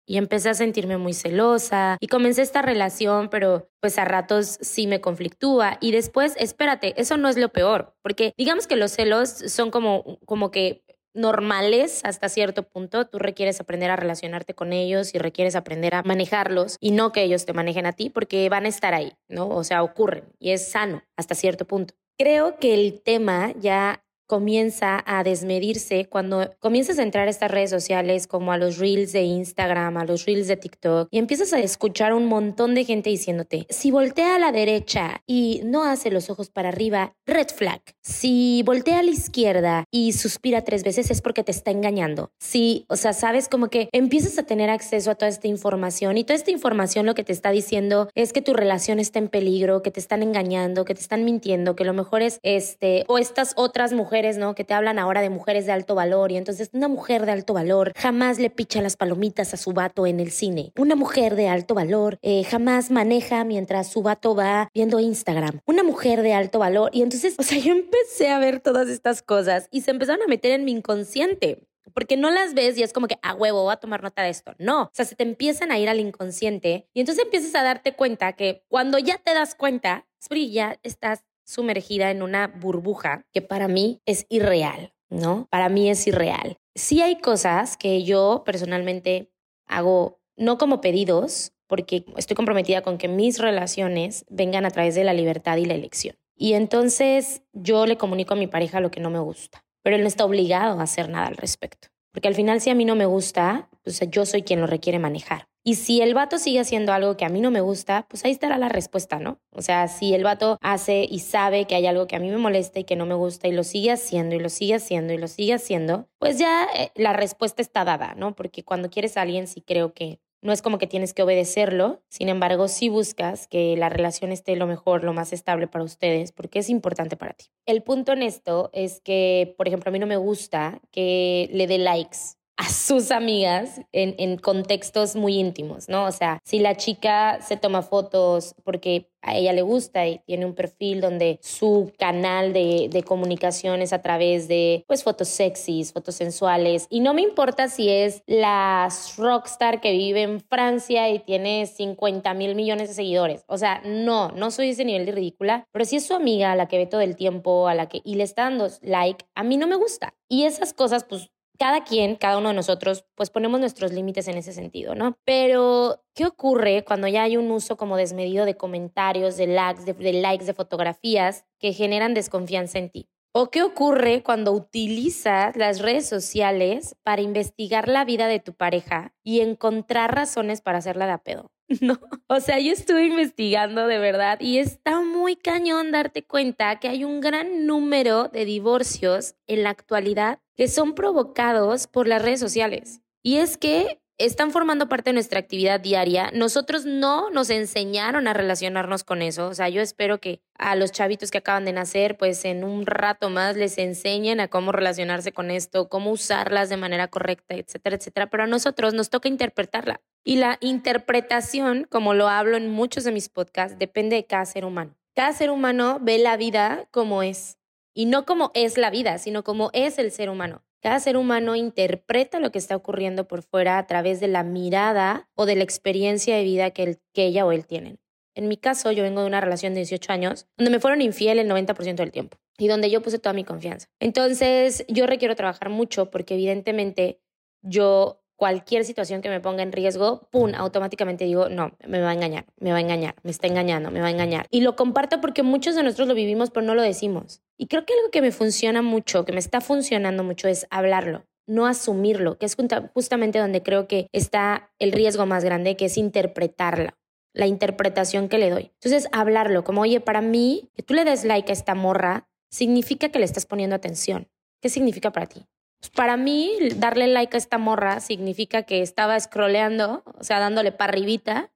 y 0.06 0.18
empecé 0.18 0.50
a 0.50 0.54
sentirme 0.54 0.98
muy 0.98 1.14
celosa 1.14 1.98
y 2.00 2.08
comencé 2.08 2.42
esta 2.42 2.62
relación, 2.62 3.30
pero 3.30 3.70
pues 3.80 3.98
a 3.98 4.06
ratos 4.06 4.58
sí 4.62 4.88
me 4.88 5.02
conflictúa 5.02 5.78
y 5.82 5.92
después, 5.92 6.36
espérate, 6.38 6.94
eso 7.00 7.18
no 7.18 7.30
es 7.30 7.38
lo 7.38 7.50
peor, 7.50 7.96
porque 8.02 8.34
digamos 8.38 8.68
que 8.68 8.76
los 8.76 8.92
celos 8.92 9.30
son 9.30 9.72
como, 9.72 10.20
como 10.26 10.52
que 10.52 10.84
normales 11.14 12.02
hasta 12.04 12.30
cierto 12.30 12.64
punto, 12.64 13.06
tú 13.06 13.20
requieres 13.20 13.60
aprender 13.60 13.92
a 13.92 13.96
relacionarte 13.96 14.54
con 14.54 14.74
ellos 14.74 15.14
y 15.14 15.20
requieres 15.20 15.56
aprender 15.56 15.96
a 15.96 16.04
manejarlos 16.04 16.78
y 16.80 16.92
no 16.92 17.12
que 17.12 17.24
ellos 17.24 17.46
te 17.46 17.54
manejen 17.54 17.86
a 17.86 17.94
ti 17.94 18.10
porque 18.10 18.50
van 18.50 18.66
a 18.66 18.70
estar 18.70 18.94
ahí, 18.94 19.14
¿no? 19.28 19.48
O 19.50 19.64
sea, 19.64 19.84
ocurren 19.84 20.26
y 20.40 20.52
es 20.52 20.68
sano 20.70 21.04
hasta 21.16 21.36
cierto 21.36 21.66
punto. 21.66 21.94
Creo 22.18 22.58
que 22.58 22.74
el 22.74 23.02
tema 23.02 23.54
ya 23.60 24.03
comienza 24.34 25.04
a 25.06 25.24
desmedirse 25.24 26.06
cuando 26.10 26.56
comienzas 26.60 26.98
a 26.98 27.04
entrar 27.04 27.28
a 27.28 27.30
estas 27.30 27.52
redes 27.52 27.70
sociales 27.70 28.26
como 28.26 28.52
a 28.52 28.58
los 28.58 28.80
reels 28.80 29.12
de 29.12 29.22
Instagram, 29.22 29.96
a 29.98 30.06
los 30.06 30.26
reels 30.26 30.48
de 30.48 30.58
TikTok 30.58 31.08
y 31.12 31.20
empiezas 31.20 31.54
a 31.54 31.60
escuchar 31.60 32.16
un 32.16 32.26
montón 32.26 32.74
de 32.74 32.84
gente 32.84 33.12
diciéndote, 33.12 33.68
si 33.70 33.92
voltea 33.92 34.38
a 34.38 34.40
la 34.40 34.52
derecha 34.52 35.22
y 35.28 35.62
no 35.66 35.84
hace 35.84 36.10
los 36.10 36.32
ojos 36.32 36.50
para 36.50 36.70
arriba, 36.70 37.14
red 37.28 37.46
flag. 37.56 37.84
Si 38.02 38.64
voltea 38.66 38.98
a 38.98 39.04
la 39.04 39.12
izquierda 39.12 39.84
y 39.92 40.14
suspira 40.14 40.64
tres 40.64 40.84
veces 40.84 41.12
es 41.12 41.22
porque 41.22 41.44
te 41.44 41.52
está 41.52 41.70
engañando. 41.70 42.32
Sí, 42.40 42.88
o 42.90 42.96
sea, 42.96 43.14
sabes 43.14 43.48
como 43.48 43.68
que 43.68 43.88
empiezas 43.92 44.40
a 44.40 44.48
tener 44.48 44.72
acceso 44.72 45.12
a 45.12 45.16
toda 45.16 45.30
esta 45.30 45.48
información 45.48 46.18
y 46.18 46.24
toda 46.24 46.38
esta 46.38 46.50
información 46.50 47.06
lo 47.06 47.14
que 47.14 47.24
te 47.24 47.34
está 47.34 47.52
diciendo 47.52 48.10
es 48.16 48.34
que 48.34 48.42
tu 48.42 48.56
relación 48.56 49.00
está 49.00 49.20
en 49.20 49.28
peligro, 49.28 49.84
que 49.84 49.92
te 49.92 50.00
están 50.00 50.24
engañando, 50.24 50.86
que 50.86 50.96
te 50.96 51.02
están 51.02 51.24
mintiendo, 51.24 51.76
que 51.76 51.86
lo 51.86 51.94
mejor 51.94 52.24
es 52.24 52.40
este 52.42 53.06
o 53.08 53.20
estas 53.20 53.54
otras 53.58 53.94
mujeres 53.94 54.23
¿no? 54.38 54.56
Que 54.56 54.64
te 54.64 54.74
hablan 54.74 55.00
ahora 55.00 55.22
de 55.22 55.30
mujeres 55.30 55.66
de 55.66 55.72
alto 55.72 55.96
valor 55.96 56.32
y 56.32 56.38
entonces 56.38 56.70
una 56.74 56.88
mujer 56.88 57.26
de 57.26 57.32
alto 57.32 57.54
valor 57.54 57.92
jamás 57.96 58.40
le 58.40 58.50
picha 58.50 58.82
las 58.82 58.96
palomitas 58.96 59.54
a 59.54 59.58
su 59.58 59.74
vato 59.74 60.08
en 60.08 60.20
el 60.20 60.32
cine. 60.32 60.72
Una 60.78 60.96
mujer 60.96 61.36
de 61.36 61.48
alto 61.48 61.76
valor 61.76 62.18
eh, 62.22 62.44
jamás 62.44 62.92
maneja 62.92 63.44
mientras 63.44 63.88
su 63.88 64.02
vato 64.02 64.36
va 64.36 64.70
viendo 64.74 65.00
Instagram. 65.00 65.60
Una 65.66 65.84
mujer 65.84 66.22
de 66.22 66.34
alto 66.34 66.60
valor 66.60 66.90
y 66.94 67.02
entonces, 67.02 67.36
o 67.40 67.44
sea, 67.44 67.58
yo 67.58 67.74
empecé 67.74 68.30
a 68.30 68.40
ver 68.40 68.60
todas 68.60 68.90
estas 68.90 69.22
cosas 69.22 69.68
y 69.72 69.82
se 69.82 69.92
empezaron 69.92 70.22
a 70.24 70.28
meter 70.28 70.52
en 70.52 70.66
mi 70.66 70.72
inconsciente. 70.72 71.68
Porque 71.94 72.18
no 72.18 72.32
las 72.32 72.56
ves 72.56 72.76
y 72.78 72.82
es 72.82 72.92
como 72.92 73.08
que, 73.08 73.20
a 73.22 73.36
huevo, 73.36 73.64
voy 73.64 73.74
a 73.74 73.76
tomar 73.76 74.02
nota 74.02 74.24
de 74.24 74.30
esto. 74.30 74.56
No, 74.58 74.84
o 74.84 74.90
sea, 74.94 75.06
se 75.06 75.16
te 75.16 75.22
empiezan 75.22 75.72
a 75.72 75.78
ir 75.78 75.90
al 75.90 76.00
inconsciente 76.00 76.88
y 76.94 77.02
entonces 77.02 77.24
empiezas 77.24 77.54
a 77.54 77.62
darte 77.62 77.94
cuenta 77.94 78.34
que 78.34 78.64
cuando 78.68 78.98
ya 78.98 79.18
te 79.18 79.34
das 79.36 79.54
cuenta, 79.54 80.08
ya 80.52 80.80
estás 80.84 81.24
sumergida 81.46 82.12
en 82.12 82.24
una 82.24 82.48
burbuja 82.48 83.26
que 83.32 83.42
para 83.42 83.68
mí 83.68 84.02
es 84.06 84.26
irreal, 84.30 84.94
¿no? 85.10 85.48
Para 85.50 85.70
mí 85.70 85.90
es 85.90 86.06
irreal. 86.08 86.58
Sí 86.76 87.02
hay 87.02 87.20
cosas 87.20 87.78
que 87.78 88.04
yo 88.04 88.44
personalmente 88.46 89.32
hago 89.68 90.20
no 90.36 90.58
como 90.58 90.82
pedidos, 90.82 91.54
porque 91.68 92.06
estoy 92.18 92.36
comprometida 92.36 92.82
con 92.82 92.98
que 92.98 93.08
mis 93.08 93.40
relaciones 93.40 94.26
vengan 94.30 94.66
a 94.66 94.72
través 94.72 94.96
de 94.96 95.04
la 95.04 95.14
libertad 95.14 95.58
y 95.58 95.66
la 95.66 95.74
elección. 95.74 96.16
Y 96.36 96.54
entonces 96.54 97.42
yo 97.54 97.86
le 97.86 97.98
comunico 97.98 98.34
a 98.34 98.38
mi 98.38 98.48
pareja 98.48 98.80
lo 98.80 98.92
que 98.92 99.00
no 99.00 99.10
me 99.10 99.20
gusta, 99.20 99.64
pero 99.82 99.96
él 99.96 100.02
no 100.02 100.08
está 100.08 100.26
obligado 100.26 100.80
a 100.80 100.84
hacer 100.84 101.10
nada 101.10 101.28
al 101.28 101.38
respecto. 101.38 101.88
Porque 102.12 102.28
al 102.28 102.36
final 102.36 102.62
si 102.62 102.70
a 102.70 102.76
mí 102.76 102.86
no 102.86 102.96
me 102.96 103.06
gusta, 103.06 103.70
pues 103.84 104.00
yo 104.10 104.26
soy 104.26 104.44
quien 104.44 104.62
lo 104.62 104.68
requiere 104.68 105.00
manejar. 105.00 105.48
Y 105.66 105.76
si 105.76 106.02
el 106.02 106.14
vato 106.14 106.40
sigue 106.40 106.60
haciendo 106.60 106.92
algo 106.92 107.16
que 107.16 107.24
a 107.24 107.30
mí 107.30 107.40
no 107.40 107.50
me 107.50 107.62
gusta, 107.62 108.06
pues 108.10 108.26
ahí 108.26 108.32
estará 108.32 108.58
la 108.58 108.68
respuesta, 108.68 109.20
¿no? 109.20 109.40
O 109.52 109.62
sea, 109.62 109.88
si 109.88 110.14
el 110.14 110.24
vato 110.24 110.58
hace 110.62 111.08
y 111.10 111.20
sabe 111.20 111.66
que 111.66 111.76
hay 111.76 111.88
algo 111.88 112.06
que 112.06 112.18
a 112.18 112.20
mí 112.20 112.30
me 112.30 112.38
molesta 112.38 112.80
y 112.80 112.84
que 112.84 112.98
no 112.98 113.06
me 113.06 113.16
gusta 113.16 113.48
y 113.48 113.54
lo 113.54 113.64
sigue 113.64 113.92
haciendo 113.92 114.36
y 114.36 114.40
lo 114.40 114.50
sigue 114.50 114.76
haciendo 114.76 115.14
y 115.14 115.18
lo 115.18 115.30
sigue 115.30 115.54
haciendo, 115.54 116.10
pues 116.20 116.38
ya 116.38 116.68
eh, 116.76 116.92
la 116.96 117.14
respuesta 117.14 117.62
está 117.62 117.86
dada, 117.86 118.14
¿no? 118.16 118.36
Porque 118.36 118.64
cuando 118.64 118.90
quieres 118.90 119.16
a 119.16 119.22
alguien 119.22 119.48
sí 119.48 119.62
creo 119.62 119.94
que 119.94 120.20
no 120.42 120.52
es 120.52 120.62
como 120.62 120.78
que 120.78 120.88
tienes 120.88 121.14
que 121.14 121.24
obedecerlo, 121.24 122.04
sin 122.10 122.28
embargo, 122.28 122.68
sí 122.68 122.90
buscas 122.90 123.48
que 123.48 123.78
la 123.78 123.88
relación 123.88 124.34
esté 124.34 124.58
lo 124.58 124.68
mejor, 124.68 125.06
lo 125.06 125.14
más 125.14 125.32
estable 125.32 125.68
para 125.68 125.86
ustedes, 125.86 126.34
porque 126.34 126.60
es 126.60 126.70
importante 126.70 127.16
para 127.16 127.32
ti. 127.32 127.46
El 127.66 127.82
punto 127.82 128.12
en 128.12 128.22
esto 128.24 128.70
es 128.74 129.00
que, 129.00 129.56
por 129.58 129.70
ejemplo, 129.70 129.90
a 129.90 129.94
mí 129.94 130.00
no 130.00 130.08
me 130.08 130.18
gusta 130.18 130.82
que 130.92 131.50
le 131.54 131.66
dé 131.66 131.78
likes 131.78 132.18
a 132.58 132.70
sus 132.70 133.12
amigas 133.12 133.82
en, 133.92 134.16
en, 134.18 134.38
contextos 134.38 135.16
muy 135.16 135.38
íntimos, 135.38 135.90
¿no? 135.90 136.06
O 136.06 136.12
sea, 136.12 136.40
si 136.44 136.60
la 136.60 136.76
chica 136.76 137.42
se 137.42 137.58
toma 137.58 137.82
fotos 137.82 138.56
porque 138.64 139.10
a 139.24 139.36
ella 139.36 139.54
le 139.54 139.62
gusta 139.62 140.06
y 140.06 140.20
tiene 140.26 140.46
un 140.46 140.54
perfil 140.54 141.02
donde 141.02 141.40
su 141.42 141.92
canal 141.98 142.54
de, 142.54 142.90
de 142.92 143.04
comunicación 143.04 143.82
es 143.82 143.94
a 143.94 144.02
través 144.02 144.48
de, 144.48 144.84
pues, 144.88 145.04
fotos 145.04 145.30
sexys, 145.30 145.94
fotos 145.94 146.16
sensuales, 146.16 146.88
y 146.90 147.00
no 147.00 147.14
me 147.14 147.22
importa 147.22 147.70
si 147.70 147.90
es 147.90 148.22
la 148.28 148.90
rockstar 149.18 149.82
que 149.82 149.94
vive 149.94 150.24
en 150.24 150.42
Francia 150.42 151.10
y 151.10 151.20
tiene 151.20 151.66
50 151.66 152.34
mil 152.34 152.54
millones 152.56 152.90
de 152.90 152.96
seguidores, 152.96 153.46
o 153.48 153.58
sea, 153.58 153.82
no, 153.86 154.30
no 154.32 154.52
soy 154.52 154.70
ese 154.70 154.86
nivel 154.86 155.06
de 155.06 155.14
ridícula, 155.14 155.68
pero 155.72 155.86
si 155.86 155.96
es 155.96 156.06
su 156.06 156.14
amiga 156.14 156.52
a 156.52 156.56
la 156.56 156.68
que 156.68 156.78
ve 156.78 156.86
todo 156.86 157.02
el 157.02 157.16
tiempo, 157.16 157.68
a 157.68 157.76
la 157.76 157.88
que, 157.88 158.02
y 158.04 158.16
le 158.16 158.24
está 158.24 158.44
dando 158.44 158.68
like, 158.82 159.26
a 159.36 159.44
mí 159.44 159.58
no 159.58 159.68
me 159.68 159.76
gusta. 159.76 160.14
Y 160.28 160.46
esas 160.46 160.74
cosas, 160.74 161.04
pues, 161.04 161.30
cada 161.60 161.84
quien, 161.84 162.16
cada 162.16 162.38
uno 162.38 162.50
de 162.50 162.56
nosotros, 162.56 163.06
pues 163.16 163.30
ponemos 163.30 163.60
nuestros 163.60 163.94
límites 163.94 164.28
en 164.28 164.38
ese 164.38 164.54
sentido, 164.54 164.96
¿no? 164.96 165.18
Pero, 165.26 166.04
¿qué 166.16 166.26
ocurre 166.26 166.84
cuando 166.84 167.08
ya 167.08 167.24
hay 167.24 167.38
un 167.38 167.52
uso 167.52 167.78
como 167.78 167.98
desmedido 167.98 168.46
de 168.46 168.58
comentarios, 168.58 169.38
de 169.38 169.48
likes, 169.48 169.94
de, 169.94 170.14
likes, 170.14 170.46
de 170.46 170.54
fotografías 170.54 171.46
que 171.60 171.74
generan 171.74 172.14
desconfianza 172.14 172.80
en 172.80 172.90
ti? 172.90 173.10
¿O 173.36 173.50
qué 173.50 173.64
ocurre 173.64 174.24
cuando 174.24 174.52
utilizas 174.52 175.56
las 175.56 175.80
redes 175.80 176.08
sociales 176.08 176.96
para 177.04 177.22
investigar 177.22 177.88
la 177.88 178.06
vida 178.06 178.28
de 178.28 178.40
tu 178.40 178.54
pareja 178.54 179.14
y 179.24 179.42
encontrar 179.42 180.14
razones 180.16 180.62
para 180.62 180.80
hacerla 180.80 181.08
de 181.08 181.14
a 181.14 181.18
pedo? 181.20 181.53
No, 181.82 182.00
o 182.28 182.40
sea, 182.40 182.60
yo 182.60 182.72
estuve 182.72 183.06
investigando 183.06 183.88
de 183.88 183.98
verdad 183.98 184.40
y 184.40 184.58
está 184.58 185.02
muy 185.02 185.36
cañón 185.36 185.92
darte 185.92 186.24
cuenta 186.24 186.80
que 186.80 186.88
hay 186.88 187.04
un 187.04 187.22
gran 187.22 187.66
número 187.66 188.28
de 188.28 188.46
divorcios 188.46 189.36
en 189.48 189.64
la 189.64 189.70
actualidad 189.70 190.40
que 190.56 190.68
son 190.68 190.94
provocados 190.94 191.88
por 191.88 192.08
las 192.08 192.22
redes 192.22 192.40
sociales. 192.40 193.02
Y 193.24 193.38
es 193.38 193.58
que 193.58 194.03
están 194.18 194.52
formando 194.52 194.88
parte 194.88 195.10
de 195.10 195.16
nuestra 195.16 195.40
actividad 195.40 195.80
diaria. 195.80 196.32
Nosotros 196.34 196.86
no 196.86 197.30
nos 197.32 197.50
enseñaron 197.50 198.28
a 198.28 198.34
relacionarnos 198.34 199.04
con 199.04 199.22
eso. 199.22 199.48
O 199.48 199.54
sea, 199.54 199.70
yo 199.70 199.82
espero 199.82 200.20
que 200.20 200.42
a 200.58 200.76
los 200.76 200.92
chavitos 200.92 201.32
que 201.32 201.40
acaban 201.40 201.66
de 201.66 201.74
nacer, 201.74 202.18
pues 202.18 202.46
en 202.46 202.64
un 202.64 202.86
rato 202.86 203.30
más 203.30 203.58
les 203.58 203.78
enseñen 203.78 204.40
a 204.40 204.48
cómo 204.48 204.72
relacionarse 204.72 205.32
con 205.32 205.52
esto, 205.52 205.90
cómo 205.90 206.12
usarlas 206.12 206.70
de 206.70 206.78
manera 206.78 207.08
correcta, 207.08 207.56
etcétera, 207.56 207.96
etcétera. 207.96 208.28
Pero 208.30 208.44
a 208.44 208.48
nosotros 208.48 208.94
nos 208.94 209.10
toca 209.10 209.30
interpretarla. 209.30 210.02
Y 210.24 210.38
la 210.38 210.58
interpretación, 210.62 211.86
como 211.90 212.14
lo 212.14 212.30
hablo 212.30 212.58
en 212.58 212.70
muchos 212.70 213.04
de 213.04 213.12
mis 213.12 213.30
podcasts, 213.30 213.78
depende 213.80 214.16
de 214.16 214.26
cada 214.26 214.46
ser 214.46 214.64
humano. 214.64 214.96
Cada 215.16 215.34
ser 215.34 215.50
humano 215.50 216.00
ve 216.02 216.18
la 216.20 216.38
vida 216.38 216.88
como 216.92 217.24
es. 217.24 217.58
Y 217.94 218.06
no 218.06 218.26
como 218.26 218.52
es 218.54 218.78
la 218.78 218.90
vida, 218.90 219.18
sino 219.18 219.44
como 219.44 219.70
es 219.74 220.00
el 220.00 220.12
ser 220.12 220.30
humano. 220.30 220.64
Cada 220.84 221.00
ser 221.00 221.16
humano 221.16 221.56
interpreta 221.56 222.42
lo 222.42 222.52
que 222.52 222.58
está 222.58 222.76
ocurriendo 222.76 223.26
por 223.26 223.42
fuera 223.42 223.78
a 223.78 223.88
través 223.88 224.20
de 224.20 224.28
la 224.28 224.44
mirada 224.44 225.30
o 225.34 225.46
de 225.46 225.56
la 225.56 225.64
experiencia 225.64 226.36
de 226.36 226.44
vida 226.44 226.72
que, 226.72 227.00
ella 227.16 227.46
o 227.46 227.54
él 227.54 227.66
tienen. 227.66 228.02
En 228.36 228.50
mi 228.50 228.58
caso, 228.58 228.92
yo 228.92 229.04
vengo 229.04 229.22
de 229.22 229.28
una 229.28 229.40
relación 229.40 229.74
de 229.74 229.80
18 229.80 230.12
años 230.12 230.48
donde 230.58 230.72
me 230.72 230.82
fueron 230.82 231.02
infiel 231.02 231.40
el 231.40 231.50
90% 231.50 231.96
del 231.96 232.12
tiempo 232.12 232.38
y 232.58 232.68
donde 232.68 232.90
yo 232.90 233.02
puse 233.02 233.18
toda 233.18 233.32
mi 233.32 233.46
confianza. 233.46 233.88
Entonces, 234.02 234.84
yo 234.90 235.08
requiero 235.08 235.38
trabajar 235.38 235.70
mucho 235.70 236.12
porque 236.12 236.34
evidentemente 236.34 237.22
yo 237.62 238.23
cualquier 238.36 238.86
situación 238.86 239.22
que 239.22 239.30
me 239.30 239.40
ponga 239.40 239.64
en 239.64 239.72
riesgo, 239.72 240.28
¡pum!, 240.32 240.52
automáticamente 240.56 241.26
digo, 241.26 241.50
no, 241.50 241.72
me 241.88 242.02
va 242.02 242.10
a 242.10 242.14
engañar, 242.14 242.46
me 242.60 242.72
va 242.72 242.78
a 242.78 242.82
engañar, 242.82 243.16
me 243.24 243.32
está 243.32 243.48
engañando, 243.48 243.92
me 243.92 244.02
va 244.02 244.08
a 244.08 244.12
engañar. 244.12 244.48
Y 244.50 244.62
lo 244.62 244.76
comparto 244.76 245.22
porque 245.22 245.44
muchos 245.44 245.76
de 245.76 245.84
nosotros 245.84 246.08
lo 246.08 246.16
vivimos, 246.16 246.50
pero 246.50 246.66
no 246.66 246.76
lo 246.76 246.82
decimos. 246.82 247.42
Y 247.58 247.68
creo 247.68 247.86
que 247.86 247.94
algo 247.94 248.12
que 248.12 248.22
me 248.22 248.32
funciona 248.32 248.82
mucho, 248.82 249.26
que 249.26 249.34
me 249.34 249.40
está 249.40 249.62
funcionando 249.62 250.24
mucho, 250.24 250.48
es 250.48 250.68
hablarlo 250.70 251.26
no 251.46 251.66
asumirlo, 251.66 252.38
que 252.38 252.46
es 252.46 252.56
justamente 252.94 253.40
donde 253.40 253.64
creo 253.64 253.88
que 253.88 254.08
está 254.12 254.72
el 254.80 254.92
riesgo 254.92 255.26
más 255.26 255.44
grande, 255.44 255.76
que 255.76 255.86
es 255.86 255.98
interpretarla, 255.98 256.98
la 257.34 257.48
interpretación 257.48 258.30
que 258.30 258.38
le 258.38 258.50
doy. 258.50 258.72
Entonces, 258.76 259.08
hablarlo, 259.12 259.64
como, 259.64 259.82
oye, 259.82 260.00
para 260.00 260.22
mí, 260.22 260.70
que 260.76 260.84
tú 260.84 260.94
le 260.94 261.04
des 261.04 261.26
like 261.26 261.52
a 261.52 261.54
esta 261.54 261.76
morra, 261.76 262.30
significa 262.50 263.10
que 263.10 263.20
le 263.20 263.26
estás 263.26 263.46
poniendo 263.46 263.76
atención. 263.76 264.30
¿Qué 264.62 264.70
significa 264.70 265.12
para 265.12 265.26
ti? 265.26 265.46
Pues, 265.84 265.92
para 265.92 266.16
mí, 266.16 266.58
darle 266.78 267.08
like 267.08 267.36
a 267.36 267.38
esta 267.38 267.58
morra 267.58 268.00
significa 268.00 268.64
que 268.64 268.82
estaba 268.82 269.20
scrolleando, 269.20 270.02
o 270.18 270.24
sea, 270.24 270.40
dándole 270.40 270.72
para 270.72 270.94
arribita, 270.94 271.52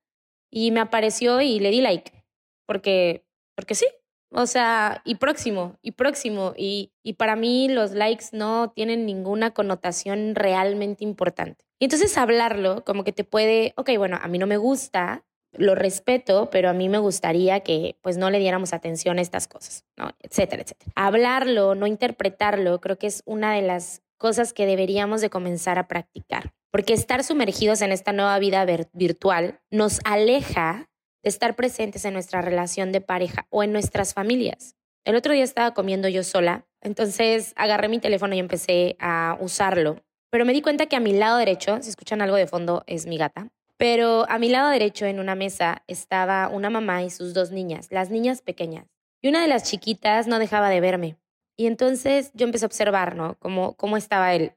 y 0.51 0.71
me 0.71 0.81
apareció 0.81 1.39
y 1.39 1.61
le 1.61 1.69
di 1.69 1.79
like. 1.79 2.11
Porque, 2.65 3.25
porque 3.55 3.73
sí. 3.73 3.85
O 4.29 4.45
sea, 4.45 5.01
y 5.05 5.15
próximo, 5.15 5.77
y 5.81 5.91
próximo. 5.91 6.53
Y, 6.57 6.91
y 7.03 7.13
para 7.13 7.37
mí 7.37 7.69
los 7.69 7.91
likes 7.91 8.25
no 8.33 8.71
tienen 8.71 9.05
ninguna 9.05 9.51
connotación 9.51 10.35
realmente 10.35 11.05
importante. 11.05 11.63
Y 11.79 11.85
entonces 11.85 12.17
hablarlo, 12.17 12.83
como 12.83 13.05
que 13.05 13.13
te 13.13 13.23
puede, 13.23 13.73
ok, 13.77 13.91
bueno, 13.97 14.19
a 14.21 14.27
mí 14.27 14.37
no 14.39 14.45
me 14.47 14.57
gusta, 14.57 15.23
lo 15.53 15.73
respeto, 15.73 16.49
pero 16.49 16.69
a 16.69 16.73
mí 16.73 16.89
me 16.89 16.97
gustaría 16.97 17.61
que 17.61 17.97
pues 18.01 18.17
no 18.17 18.29
le 18.29 18.39
diéramos 18.39 18.73
atención 18.73 19.19
a 19.19 19.21
estas 19.21 19.47
cosas, 19.47 19.85
¿no? 19.95 20.09
etcétera, 20.19 20.63
etcétera. 20.63 20.91
Hablarlo, 20.95 21.75
no 21.75 21.87
interpretarlo, 21.87 22.81
creo 22.81 22.97
que 22.97 23.07
es 23.07 23.23
una 23.25 23.53
de 23.53 23.61
las 23.61 24.01
cosas 24.17 24.53
que 24.53 24.65
deberíamos 24.65 25.21
de 25.21 25.29
comenzar 25.29 25.79
a 25.79 25.87
practicar. 25.87 26.53
Porque 26.71 26.93
estar 26.93 27.23
sumergidos 27.23 27.81
en 27.81 27.91
esta 27.91 28.13
nueva 28.13 28.37
vida 28.39 28.65
virtual 28.93 29.61
nos 29.71 29.99
aleja 30.03 30.89
de 31.23 31.29
estar 31.29 31.55
presentes 31.55 32.05
en 32.05 32.13
nuestra 32.13 32.41
relación 32.41 32.91
de 32.91 33.01
pareja 33.01 33.47
o 33.49 33.63
en 33.63 33.71
nuestras 33.71 34.13
familias. 34.13 34.75
El 35.05 35.15
otro 35.15 35.33
día 35.33 35.43
estaba 35.43 35.73
comiendo 35.73 36.09
yo 36.09 36.23
sola, 36.23 36.65
entonces 36.81 37.53
agarré 37.55 37.87
mi 37.87 37.99
teléfono 37.99 38.35
y 38.35 38.39
empecé 38.39 38.97
a 38.99 39.37
usarlo. 39.39 40.03
Pero 40.29 40.43
me 40.43 40.53
di 40.53 40.61
cuenta 40.61 40.87
que 40.87 40.97
a 40.97 40.99
mi 40.99 41.13
lado 41.13 41.37
derecho, 41.37 41.81
si 41.81 41.89
escuchan 41.89 42.21
algo 42.21 42.35
de 42.35 42.47
fondo, 42.47 42.83
es 42.87 43.05
mi 43.05 43.17
gata. 43.17 43.47
Pero 43.77 44.25
a 44.29 44.39
mi 44.39 44.49
lado 44.49 44.69
derecho 44.69 45.05
en 45.05 45.19
una 45.19 45.35
mesa 45.35 45.83
estaba 45.87 46.49
una 46.49 46.69
mamá 46.69 47.03
y 47.03 47.09
sus 47.09 47.33
dos 47.33 47.51
niñas, 47.51 47.87
las 47.91 48.09
niñas 48.09 48.41
pequeñas. 48.41 48.87
Y 49.21 49.29
una 49.29 49.41
de 49.41 49.47
las 49.47 49.63
chiquitas 49.63 50.27
no 50.27 50.39
dejaba 50.39 50.69
de 50.69 50.81
verme. 50.81 51.17
Y 51.57 51.65
entonces 51.65 52.31
yo 52.33 52.45
empecé 52.45 52.65
a 52.65 52.67
observar, 52.67 53.15
¿no? 53.15 53.35
Cómo, 53.39 53.75
cómo 53.75 53.97
estaba 53.97 54.33
él. 54.35 54.53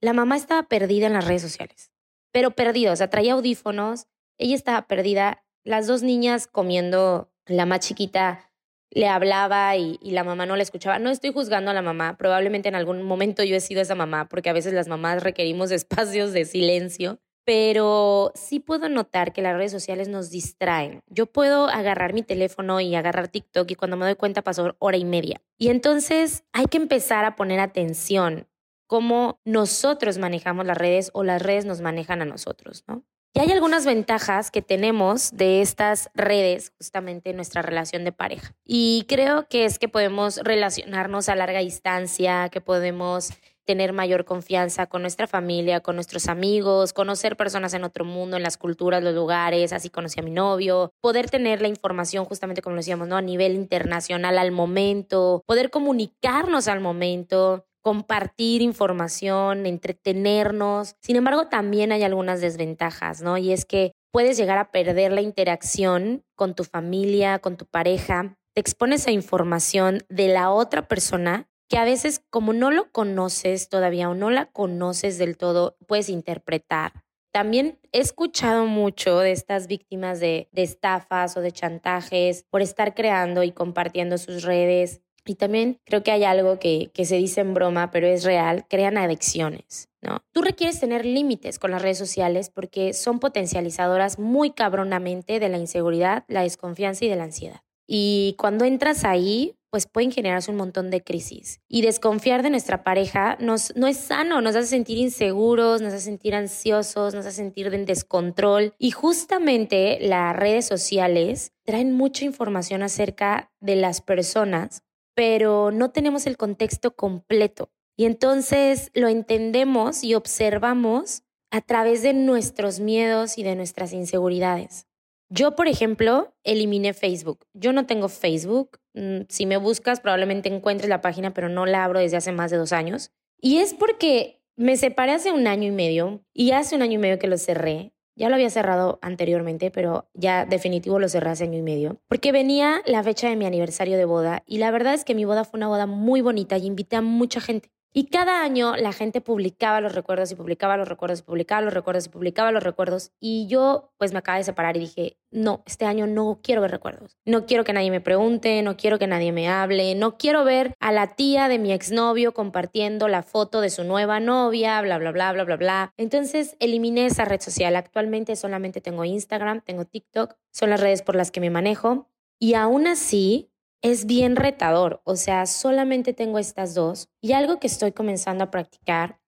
La 0.00 0.12
mamá 0.12 0.36
estaba 0.36 0.62
perdida 0.68 1.06
en 1.06 1.12
las 1.12 1.26
redes 1.26 1.42
sociales, 1.42 1.90
pero 2.32 2.52
perdida, 2.52 2.92
o 2.92 2.96
sea, 2.96 3.10
traía 3.10 3.32
audífonos, 3.32 4.06
ella 4.38 4.54
estaba 4.54 4.86
perdida, 4.86 5.44
las 5.64 5.86
dos 5.86 6.02
niñas 6.02 6.46
comiendo, 6.46 7.32
la 7.46 7.66
más 7.66 7.80
chiquita 7.80 8.50
le 8.90 9.08
hablaba 9.08 9.76
y, 9.76 9.98
y, 10.00 10.12
la 10.12 10.22
mamá 10.22 10.46
no 10.46 10.54
la 10.54 10.62
escuchaba. 10.62 11.00
No 11.00 11.10
estoy 11.10 11.32
juzgando 11.32 11.72
a 11.72 11.74
la 11.74 11.82
mamá, 11.82 12.16
probablemente 12.16 12.68
en 12.68 12.76
algún 12.76 13.02
momento 13.02 13.42
yo 13.42 13.56
he 13.56 13.60
sido 13.60 13.80
esa 13.82 13.96
mamá, 13.96 14.28
porque 14.28 14.50
a 14.50 14.52
veces 14.52 14.72
las 14.72 14.86
mamás 14.86 15.22
requerimos 15.24 15.70
espacios 15.72 16.32
de 16.32 16.44
silencio 16.44 17.18
pero 17.44 18.32
sí 18.34 18.60
puedo 18.60 18.88
notar 18.88 19.32
que 19.32 19.42
las 19.42 19.56
redes 19.56 19.72
sociales 19.72 20.08
nos 20.08 20.30
distraen. 20.30 21.02
Yo 21.08 21.26
puedo 21.26 21.68
agarrar 21.68 22.14
mi 22.14 22.22
teléfono 22.22 22.80
y 22.80 22.94
agarrar 22.94 23.28
TikTok 23.28 23.70
y 23.70 23.74
cuando 23.74 23.96
me 23.96 24.06
doy 24.06 24.14
cuenta 24.14 24.42
pasó 24.42 24.74
hora 24.78 24.96
y 24.96 25.04
media. 25.04 25.42
Y 25.58 25.68
entonces 25.68 26.44
hay 26.52 26.66
que 26.66 26.78
empezar 26.78 27.24
a 27.24 27.36
poner 27.36 27.60
atención 27.60 28.48
cómo 28.86 29.40
nosotros 29.44 30.18
manejamos 30.18 30.66
las 30.66 30.78
redes 30.78 31.10
o 31.14 31.24
las 31.24 31.42
redes 31.42 31.64
nos 31.64 31.80
manejan 31.80 32.22
a 32.22 32.26
nosotros, 32.26 32.84
¿no? 32.86 33.04
Y 33.36 33.40
hay 33.40 33.50
algunas 33.50 33.84
ventajas 33.84 34.52
que 34.52 34.62
tenemos 34.62 35.36
de 35.36 35.60
estas 35.60 36.08
redes 36.14 36.72
justamente 36.78 37.30
en 37.30 37.36
nuestra 37.36 37.62
relación 37.62 38.04
de 38.04 38.12
pareja. 38.12 38.54
Y 38.64 39.06
creo 39.08 39.48
que 39.48 39.64
es 39.64 39.80
que 39.80 39.88
podemos 39.88 40.36
relacionarnos 40.36 41.28
a 41.28 41.34
larga 41.34 41.58
distancia, 41.58 42.48
que 42.50 42.60
podemos 42.60 43.30
tener 43.64 43.92
mayor 43.92 44.24
confianza 44.24 44.86
con 44.86 45.02
nuestra 45.02 45.26
familia, 45.26 45.80
con 45.80 45.94
nuestros 45.94 46.28
amigos, 46.28 46.92
conocer 46.92 47.36
personas 47.36 47.74
en 47.74 47.84
otro 47.84 48.04
mundo, 48.04 48.36
en 48.36 48.42
las 48.42 48.56
culturas, 48.56 49.02
los 49.02 49.14
lugares, 49.14 49.72
así 49.72 49.90
conocí 49.90 50.20
a 50.20 50.22
mi 50.22 50.30
novio, 50.30 50.92
poder 51.00 51.30
tener 51.30 51.62
la 51.62 51.68
información 51.68 52.24
justamente 52.24 52.62
como 52.62 52.76
decíamos, 52.76 53.08
¿no? 53.08 53.16
A 53.16 53.22
nivel 53.22 53.54
internacional 53.54 54.38
al 54.38 54.52
momento, 54.52 55.42
poder 55.46 55.70
comunicarnos 55.70 56.68
al 56.68 56.80
momento, 56.80 57.66
compartir 57.82 58.62
información, 58.62 59.66
entretenernos. 59.66 60.96
Sin 61.02 61.16
embargo, 61.16 61.48
también 61.48 61.92
hay 61.92 62.02
algunas 62.02 62.40
desventajas, 62.40 63.20
¿no? 63.20 63.36
Y 63.36 63.52
es 63.52 63.64
que 63.64 63.92
puedes 64.10 64.36
llegar 64.36 64.58
a 64.58 64.70
perder 64.70 65.12
la 65.12 65.20
interacción 65.20 66.24
con 66.34 66.54
tu 66.54 66.64
familia, 66.64 67.40
con 67.40 67.56
tu 67.56 67.66
pareja, 67.66 68.36
te 68.54 68.60
expones 68.60 69.08
a 69.08 69.10
información 69.10 70.04
de 70.08 70.28
la 70.28 70.50
otra 70.50 70.86
persona 70.86 71.48
que 71.68 71.78
a 71.78 71.84
veces 71.84 72.22
como 72.30 72.52
no 72.52 72.70
lo 72.70 72.90
conoces 72.92 73.68
todavía 73.68 74.08
o 74.08 74.14
no 74.14 74.30
la 74.30 74.46
conoces 74.46 75.18
del 75.18 75.36
todo, 75.36 75.76
puedes 75.86 76.08
interpretar. 76.08 77.04
También 77.32 77.80
he 77.90 77.98
escuchado 77.98 78.66
mucho 78.66 79.18
de 79.18 79.32
estas 79.32 79.66
víctimas 79.66 80.20
de, 80.20 80.48
estafas 80.54 81.36
o 81.36 81.40
de 81.40 81.50
chantajes 81.50 82.44
por 82.48 82.62
estar 82.62 82.94
creando 82.94 83.42
y 83.42 83.50
compartiendo 83.50 84.18
sus 84.18 84.44
redes. 84.44 85.00
Y 85.26 85.34
también 85.34 85.80
creo 85.84 86.04
que 86.04 86.12
hay 86.12 86.22
algo 86.22 86.60
que, 86.60 86.92
que 86.94 87.04
se 87.04 87.16
dice 87.16 87.40
en 87.40 87.54
broma, 87.54 87.90
pero 87.90 88.06
es 88.06 88.22
real, 88.22 88.66
crean 88.68 88.98
adicciones. 88.98 89.88
¿no? 90.00 90.18
Tú 90.30 90.42
requieres 90.42 90.78
tener 90.78 91.04
límites 91.04 91.58
con 91.58 91.72
las 91.72 91.82
redes 91.82 91.98
sociales 91.98 92.50
porque 92.50 92.92
son 92.92 93.18
potencializadoras 93.18 94.20
muy 94.20 94.52
cabronamente 94.52 95.40
de 95.40 95.48
la 95.48 95.58
inseguridad, 95.58 96.24
la 96.28 96.42
desconfianza 96.42 97.04
y 97.04 97.08
de 97.08 97.16
la 97.16 97.24
ansiedad. 97.24 97.62
Y 97.86 98.36
cuando 98.38 98.64
entras 98.64 99.04
ahí, 99.04 99.56
pues 99.74 99.88
pueden 99.88 100.12
generarse 100.12 100.52
un 100.52 100.56
montón 100.56 100.88
de 100.92 101.02
crisis. 101.02 101.58
Y 101.68 101.82
desconfiar 101.82 102.44
de 102.44 102.50
nuestra 102.50 102.84
pareja 102.84 103.36
nos, 103.40 103.74
no 103.74 103.88
es 103.88 103.96
sano, 103.96 104.40
nos 104.40 104.54
hace 104.54 104.68
sentir 104.68 104.98
inseguros, 104.98 105.82
nos 105.82 105.92
hace 105.92 106.04
sentir 106.04 106.36
ansiosos, 106.36 107.12
nos 107.12 107.26
hace 107.26 107.38
sentir 107.38 107.74
en 107.74 107.84
descontrol. 107.84 108.72
Y 108.78 108.92
justamente 108.92 109.98
las 110.00 110.36
redes 110.36 110.64
sociales 110.64 111.54
traen 111.64 111.92
mucha 111.92 112.24
información 112.24 112.84
acerca 112.84 113.50
de 113.58 113.74
las 113.74 114.00
personas, 114.00 114.84
pero 115.12 115.72
no 115.72 115.90
tenemos 115.90 116.28
el 116.28 116.36
contexto 116.36 116.94
completo. 116.94 117.72
Y 117.96 118.04
entonces 118.04 118.92
lo 118.94 119.08
entendemos 119.08 120.04
y 120.04 120.14
observamos 120.14 121.24
a 121.50 121.62
través 121.62 122.02
de 122.02 122.14
nuestros 122.14 122.78
miedos 122.78 123.38
y 123.38 123.42
de 123.42 123.56
nuestras 123.56 123.92
inseguridades. 123.92 124.86
Yo, 125.28 125.56
por 125.56 125.68
ejemplo, 125.68 126.34
eliminé 126.44 126.92
Facebook. 126.92 127.46
Yo 127.54 127.72
no 127.72 127.86
tengo 127.86 128.08
Facebook. 128.08 128.78
Mm, 128.94 129.22
si 129.28 129.46
me 129.46 129.56
buscas, 129.56 130.00
probablemente 130.00 130.48
encuentres 130.48 130.88
la 130.88 131.00
página, 131.00 131.34
pero 131.34 131.48
no 131.48 131.66
la 131.66 131.84
abro 131.84 132.00
desde 132.00 132.16
hace 132.16 132.32
más 132.32 132.50
de 132.50 132.56
dos 132.56 132.72
años. 132.72 133.10
Y 133.40 133.58
es 133.58 133.74
porque 133.74 134.40
me 134.56 134.76
separé 134.76 135.12
hace 135.12 135.32
un 135.32 135.46
año 135.46 135.68
y 135.68 135.72
medio 135.72 136.24
y 136.32 136.52
hace 136.52 136.76
un 136.76 136.82
año 136.82 136.94
y 136.94 136.98
medio 136.98 137.18
que 137.18 137.26
lo 137.26 137.38
cerré. 137.38 137.92
Ya 138.16 138.28
lo 138.28 138.36
había 138.36 138.50
cerrado 138.50 139.00
anteriormente, 139.02 139.72
pero 139.72 140.08
ya 140.14 140.46
definitivo 140.46 141.00
lo 141.00 141.08
cerré 141.08 141.30
hace 141.30 141.44
año 141.44 141.58
y 141.58 141.62
medio. 141.62 142.00
Porque 142.06 142.30
venía 142.30 142.80
la 142.86 143.02
fecha 143.02 143.28
de 143.28 143.34
mi 143.34 143.44
aniversario 143.44 143.96
de 143.96 144.04
boda 144.04 144.44
y 144.46 144.58
la 144.58 144.70
verdad 144.70 144.94
es 144.94 145.04
que 145.04 145.16
mi 145.16 145.24
boda 145.24 145.44
fue 145.44 145.58
una 145.58 145.66
boda 145.66 145.86
muy 145.86 146.20
bonita 146.20 146.56
y 146.56 146.66
invité 146.66 146.96
a 146.96 147.00
mucha 147.02 147.40
gente. 147.40 147.70
Y 147.96 148.06
cada 148.06 148.42
año 148.42 148.74
la 148.74 148.92
gente 148.92 149.20
publicaba 149.20 149.80
los 149.80 149.94
recuerdos 149.94 150.32
y 150.32 150.34
publicaba 150.34 150.76
los 150.76 150.88
recuerdos 150.88 151.20
y 151.20 151.22
publicaba 151.22 151.62
los 151.62 151.72
recuerdos 151.72 152.06
y 152.06 152.08
publicaba 152.08 152.50
los 152.50 152.64
recuerdos. 152.64 153.12
Y 153.20 153.46
yo 153.46 153.92
pues 153.98 154.12
me 154.12 154.18
acabé 154.18 154.38
de 154.38 154.44
separar 154.44 154.76
y 154.76 154.80
dije, 154.80 155.16
no, 155.30 155.62
este 155.64 155.84
año 155.84 156.08
no 156.08 156.40
quiero 156.42 156.60
ver 156.60 156.72
recuerdos. 156.72 157.16
No 157.24 157.46
quiero 157.46 157.62
que 157.62 157.72
nadie 157.72 157.92
me 157.92 158.00
pregunte, 158.00 158.60
no 158.62 158.76
quiero 158.76 158.98
que 158.98 159.06
nadie 159.06 159.30
me 159.30 159.48
hable, 159.48 159.94
no 159.94 160.18
quiero 160.18 160.42
ver 160.42 160.74
a 160.80 160.90
la 160.90 161.14
tía 161.14 161.46
de 161.46 161.60
mi 161.60 161.72
exnovio 161.72 162.34
compartiendo 162.34 163.06
la 163.06 163.22
foto 163.22 163.60
de 163.60 163.70
su 163.70 163.84
nueva 163.84 164.18
novia, 164.18 164.82
bla, 164.82 164.98
bla, 164.98 165.12
bla, 165.12 165.32
bla, 165.32 165.44
bla, 165.44 165.56
bla. 165.56 165.94
Entonces 165.96 166.56
eliminé 166.58 167.06
esa 167.06 167.24
red 167.24 167.40
social. 167.40 167.76
Actualmente 167.76 168.34
solamente 168.34 168.80
tengo 168.80 169.04
Instagram, 169.04 169.60
tengo 169.60 169.84
TikTok, 169.84 170.34
son 170.50 170.70
las 170.70 170.80
redes 170.80 171.02
por 171.02 171.14
las 171.14 171.30
que 171.30 171.38
me 171.38 171.50
manejo. 171.50 172.08
Y 172.40 172.54
aún 172.54 172.88
así, 172.88 173.53
es 173.84 174.06
bien 174.06 174.34
retador, 174.34 175.02
o 175.04 175.14
sea, 175.14 175.44
solamente 175.44 176.14
tengo 176.14 176.38
estas 176.38 176.74
dos 176.74 177.10
y 177.20 177.32
algo 177.32 177.60
que 177.60 177.66
estoy 177.66 177.92
comenzando 177.92 178.42
a 178.42 178.50
practicar 178.50 179.20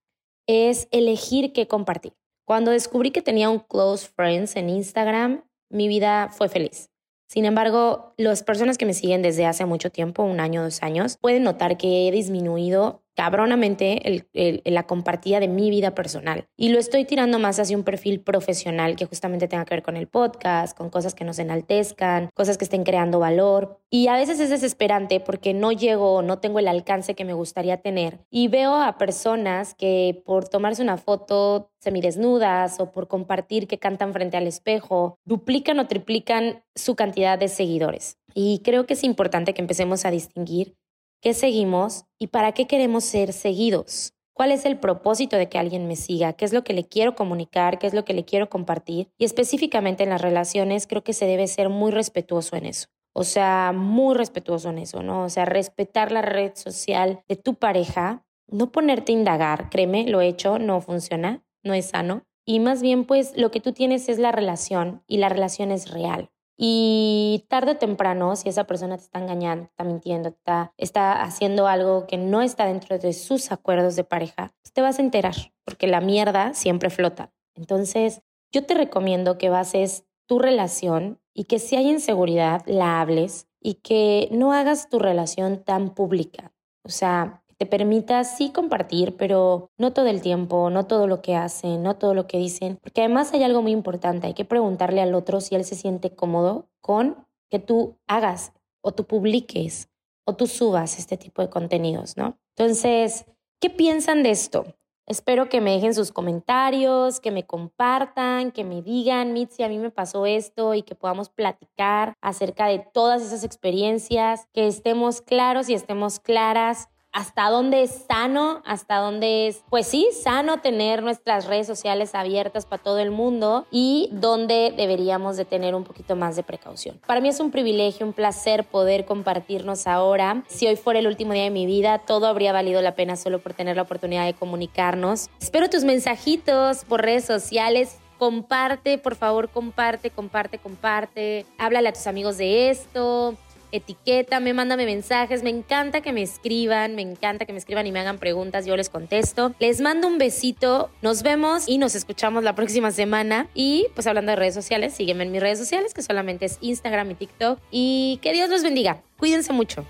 es 0.48 0.88
elegir 0.92 1.52
qué 1.52 1.68
compartir. 1.68 2.14
Cuando 2.46 2.70
descubrí 2.70 3.10
que 3.10 3.20
tenía 3.20 3.50
un 3.50 3.58
close 3.58 4.08
friends 4.08 4.56
en 4.56 4.70
Instagram, 4.70 5.44
mi 5.68 5.88
vida 5.88 6.30
fue 6.30 6.48
feliz. 6.48 6.88
Sin 7.28 7.44
embargo, 7.44 8.14
las 8.16 8.42
personas 8.42 8.78
que 8.78 8.86
me 8.86 8.94
siguen 8.94 9.20
desde 9.20 9.44
hace 9.44 9.66
mucho 9.66 9.90
tiempo, 9.90 10.22
un 10.22 10.40
año, 10.40 10.62
dos 10.62 10.82
años, 10.82 11.18
pueden 11.20 11.42
notar 11.42 11.76
que 11.76 12.08
he 12.08 12.10
disminuido 12.10 13.02
cabronamente 13.16 14.26
la 14.64 14.86
compartida 14.86 15.40
de 15.40 15.48
mi 15.48 15.70
vida 15.70 15.94
personal. 15.94 16.46
Y 16.56 16.68
lo 16.68 16.78
estoy 16.78 17.06
tirando 17.06 17.38
más 17.38 17.58
hacia 17.58 17.76
un 17.76 17.82
perfil 17.82 18.20
profesional 18.20 18.94
que 18.94 19.06
justamente 19.06 19.48
tenga 19.48 19.64
que 19.64 19.74
ver 19.74 19.82
con 19.82 19.96
el 19.96 20.06
podcast, 20.06 20.76
con 20.76 20.90
cosas 20.90 21.14
que 21.14 21.24
nos 21.24 21.38
enaltezcan, 21.38 22.28
cosas 22.34 22.58
que 22.58 22.64
estén 22.64 22.84
creando 22.84 23.18
valor. 23.18 23.80
Y 23.88 24.08
a 24.08 24.14
veces 24.14 24.38
es 24.38 24.50
desesperante 24.50 25.18
porque 25.18 25.54
no 25.54 25.72
llego, 25.72 26.20
no 26.20 26.38
tengo 26.38 26.58
el 26.58 26.68
alcance 26.68 27.14
que 27.14 27.24
me 27.24 27.32
gustaría 27.32 27.78
tener. 27.78 28.20
Y 28.30 28.48
veo 28.48 28.76
a 28.76 28.98
personas 28.98 29.74
que 29.74 30.22
por 30.26 30.48
tomarse 30.48 30.82
una 30.82 30.98
foto 30.98 31.70
semidesnudas 31.80 32.78
o 32.80 32.92
por 32.92 33.08
compartir 33.08 33.66
que 33.66 33.78
cantan 33.78 34.12
frente 34.12 34.36
al 34.36 34.46
espejo, 34.46 35.18
duplican 35.24 35.78
o 35.78 35.86
triplican 35.86 36.64
su 36.74 36.96
cantidad 36.96 37.38
de 37.38 37.48
seguidores. 37.48 38.18
Y 38.34 38.60
creo 38.62 38.84
que 38.84 38.92
es 38.92 39.04
importante 39.04 39.54
que 39.54 39.62
empecemos 39.62 40.04
a 40.04 40.10
distinguir 40.10 40.76
qué 41.20 41.34
seguimos 41.34 42.04
y 42.18 42.28
para 42.28 42.52
qué 42.52 42.66
queremos 42.66 43.04
ser 43.04 43.32
seguidos. 43.32 44.12
¿Cuál 44.36 44.52
es 44.52 44.66
el 44.66 44.78
propósito 44.78 45.38
de 45.38 45.48
que 45.48 45.58
alguien 45.58 45.88
me 45.88 45.96
siga? 45.96 46.34
¿Qué 46.34 46.44
es 46.44 46.52
lo 46.52 46.62
que 46.62 46.74
le 46.74 46.84
quiero 46.84 47.14
comunicar? 47.14 47.78
¿Qué 47.78 47.86
es 47.86 47.94
lo 47.94 48.04
que 48.04 48.12
le 48.12 48.26
quiero 48.26 48.50
compartir? 48.50 49.08
Y 49.16 49.24
específicamente 49.24 50.02
en 50.02 50.10
las 50.10 50.20
relaciones 50.20 50.86
creo 50.86 51.02
que 51.02 51.14
se 51.14 51.24
debe 51.24 51.46
ser 51.46 51.70
muy 51.70 51.90
respetuoso 51.90 52.54
en 52.56 52.66
eso. 52.66 52.88
O 53.14 53.24
sea, 53.24 53.72
muy 53.74 54.14
respetuoso 54.14 54.68
en 54.68 54.76
eso, 54.76 55.02
¿no? 55.02 55.22
O 55.22 55.30
sea, 55.30 55.46
respetar 55.46 56.12
la 56.12 56.20
red 56.20 56.52
social 56.54 57.22
de 57.28 57.36
tu 57.36 57.54
pareja, 57.54 58.26
no 58.46 58.70
ponerte 58.70 59.12
a 59.12 59.14
indagar, 59.14 59.70
créeme, 59.70 60.06
lo 60.06 60.20
he 60.20 60.28
hecho, 60.28 60.58
no 60.58 60.82
funciona, 60.82 61.42
no 61.62 61.72
es 61.72 61.86
sano. 61.86 62.24
Y 62.44 62.60
más 62.60 62.82
bien, 62.82 63.06
pues 63.06 63.32
lo 63.34 63.50
que 63.50 63.60
tú 63.60 63.72
tienes 63.72 64.10
es 64.10 64.18
la 64.18 64.32
relación 64.32 65.02
y 65.06 65.16
la 65.16 65.30
relación 65.30 65.72
es 65.72 65.90
real. 65.90 66.30
Y 66.56 67.44
tarde 67.48 67.72
o 67.72 67.76
temprano, 67.76 68.34
si 68.34 68.48
esa 68.48 68.64
persona 68.64 68.96
te 68.96 69.04
está 69.04 69.18
engañando, 69.18 69.64
está 69.66 69.84
mintiendo, 69.84 70.30
está, 70.30 70.72
está 70.78 71.22
haciendo 71.22 71.66
algo 71.66 72.06
que 72.06 72.16
no 72.16 72.40
está 72.40 72.66
dentro 72.66 72.98
de 72.98 73.12
sus 73.12 73.52
acuerdos 73.52 73.94
de 73.96 74.04
pareja, 74.04 74.54
pues 74.62 74.72
te 74.72 74.80
vas 74.80 74.98
a 74.98 75.02
enterar, 75.02 75.34
porque 75.64 75.86
la 75.86 76.00
mierda 76.00 76.54
siempre 76.54 76.88
flota. 76.88 77.32
Entonces, 77.54 78.22
yo 78.52 78.64
te 78.64 78.74
recomiendo 78.74 79.36
que 79.36 79.50
bases 79.50 80.06
tu 80.26 80.38
relación 80.38 81.20
y 81.34 81.44
que 81.44 81.58
si 81.58 81.76
hay 81.76 81.90
inseguridad, 81.90 82.62
la 82.66 83.00
hables 83.00 83.48
y 83.60 83.74
que 83.74 84.28
no 84.32 84.52
hagas 84.52 84.88
tu 84.88 84.98
relación 84.98 85.62
tan 85.62 85.90
pública. 85.94 86.52
O 86.82 86.88
sea, 86.88 87.42
te 87.58 87.66
permita 87.66 88.22
sí 88.24 88.50
compartir, 88.50 89.16
pero 89.16 89.70
no 89.78 89.92
todo 89.92 90.06
el 90.06 90.20
tiempo, 90.20 90.70
no 90.70 90.86
todo 90.86 91.06
lo 91.06 91.22
que 91.22 91.36
hacen, 91.36 91.82
no 91.82 91.96
todo 91.96 92.14
lo 92.14 92.26
que 92.26 92.38
dicen, 92.38 92.78
porque 92.82 93.00
además 93.00 93.32
hay 93.32 93.42
algo 93.42 93.62
muy 93.62 93.72
importante, 93.72 94.26
hay 94.26 94.34
que 94.34 94.44
preguntarle 94.44 95.00
al 95.00 95.14
otro 95.14 95.40
si 95.40 95.54
él 95.54 95.64
se 95.64 95.74
siente 95.74 96.14
cómodo 96.14 96.68
con 96.80 97.26
que 97.50 97.58
tú 97.58 97.96
hagas 98.06 98.52
o 98.82 98.92
tú 98.92 99.04
publiques 99.04 99.88
o 100.26 100.34
tú 100.34 100.46
subas 100.46 100.98
este 100.98 101.16
tipo 101.16 101.40
de 101.40 101.48
contenidos, 101.48 102.16
¿no? 102.16 102.38
Entonces, 102.56 103.24
¿qué 103.60 103.70
piensan 103.70 104.22
de 104.22 104.30
esto? 104.30 104.66
Espero 105.08 105.48
que 105.48 105.60
me 105.60 105.70
dejen 105.70 105.94
sus 105.94 106.10
comentarios, 106.10 107.20
que 107.20 107.30
me 107.30 107.46
compartan, 107.46 108.50
que 108.50 108.64
me 108.64 108.82
digan, 108.82 109.32
Mitzi, 109.32 109.62
a 109.62 109.68
mí 109.68 109.78
me 109.78 109.90
pasó 109.90 110.26
esto 110.26 110.74
y 110.74 110.82
que 110.82 110.96
podamos 110.96 111.28
platicar 111.28 112.14
acerca 112.20 112.66
de 112.66 112.80
todas 112.92 113.22
esas 113.22 113.44
experiencias, 113.44 114.48
que 114.52 114.66
estemos 114.66 115.20
claros 115.20 115.68
y 115.68 115.74
estemos 115.74 116.18
claras 116.18 116.88
hasta 117.16 117.48
dónde 117.48 117.82
es 117.82 118.04
sano, 118.06 118.60
hasta 118.66 118.98
dónde 118.98 119.48
es, 119.48 119.62
pues 119.70 119.86
sí, 119.86 120.06
sano 120.22 120.58
tener 120.58 121.02
nuestras 121.02 121.46
redes 121.46 121.66
sociales 121.66 122.14
abiertas 122.14 122.66
para 122.66 122.82
todo 122.82 122.98
el 122.98 123.10
mundo 123.10 123.66
y 123.70 124.10
dónde 124.12 124.74
deberíamos 124.76 125.38
de 125.38 125.46
tener 125.46 125.74
un 125.74 125.84
poquito 125.84 126.14
más 126.14 126.36
de 126.36 126.42
precaución. 126.42 127.00
Para 127.06 127.22
mí 127.22 127.30
es 127.30 127.40
un 127.40 127.50
privilegio, 127.50 128.04
un 128.04 128.12
placer 128.12 128.64
poder 128.64 129.06
compartirnos 129.06 129.86
ahora. 129.86 130.44
Si 130.46 130.66
hoy 130.66 130.76
fuera 130.76 131.00
el 131.00 131.06
último 131.06 131.32
día 131.32 131.44
de 131.44 131.50
mi 131.50 131.64
vida, 131.64 132.00
todo 132.00 132.26
habría 132.26 132.52
valido 132.52 132.82
la 132.82 132.94
pena 132.94 133.16
solo 133.16 133.38
por 133.38 133.54
tener 133.54 133.76
la 133.76 133.82
oportunidad 133.82 134.26
de 134.26 134.34
comunicarnos. 134.34 135.30
Espero 135.40 135.70
tus 135.70 135.84
mensajitos 135.84 136.84
por 136.84 137.00
redes 137.00 137.24
sociales 137.24 137.96
comparte, 138.18 138.98
por 138.98 139.14
favor, 139.14 139.48
comparte, 139.48 140.10
comparte, 140.10 140.58
comparte. 140.58 141.46
Háblale 141.58 141.88
a 141.88 141.92
tus 141.92 142.06
amigos 142.06 142.36
de 142.36 142.70
esto 142.70 143.36
etiquétame, 143.72 144.52
mándame 144.54 144.86
mensajes. 144.86 145.42
Me 145.42 145.50
encanta 145.50 146.00
que 146.00 146.12
me 146.12 146.22
escriban, 146.22 146.94
me 146.94 147.02
encanta 147.02 147.44
que 147.46 147.52
me 147.52 147.58
escriban 147.58 147.86
y 147.86 147.92
me 147.92 148.00
hagan 148.00 148.18
preguntas. 148.18 148.66
Yo 148.66 148.76
les 148.76 148.88
contesto. 148.88 149.54
Les 149.58 149.80
mando 149.80 150.08
un 150.08 150.18
besito. 150.18 150.90
Nos 151.02 151.22
vemos 151.22 151.68
y 151.68 151.78
nos 151.78 151.94
escuchamos 151.94 152.44
la 152.44 152.54
próxima 152.54 152.90
semana. 152.90 153.48
Y 153.54 153.86
pues 153.94 154.06
hablando 154.06 154.30
de 154.30 154.36
redes 154.36 154.54
sociales, 154.54 154.94
sígueme 154.94 155.24
en 155.24 155.32
mis 155.32 155.40
redes 155.40 155.58
sociales, 155.58 155.94
que 155.94 156.02
solamente 156.02 156.46
es 156.46 156.58
Instagram 156.60 157.10
y 157.10 157.14
TikTok. 157.14 157.58
Y 157.70 158.18
que 158.22 158.32
Dios 158.32 158.50
los 158.50 158.62
bendiga. 158.62 159.02
Cuídense 159.18 159.52
mucho. 159.52 159.84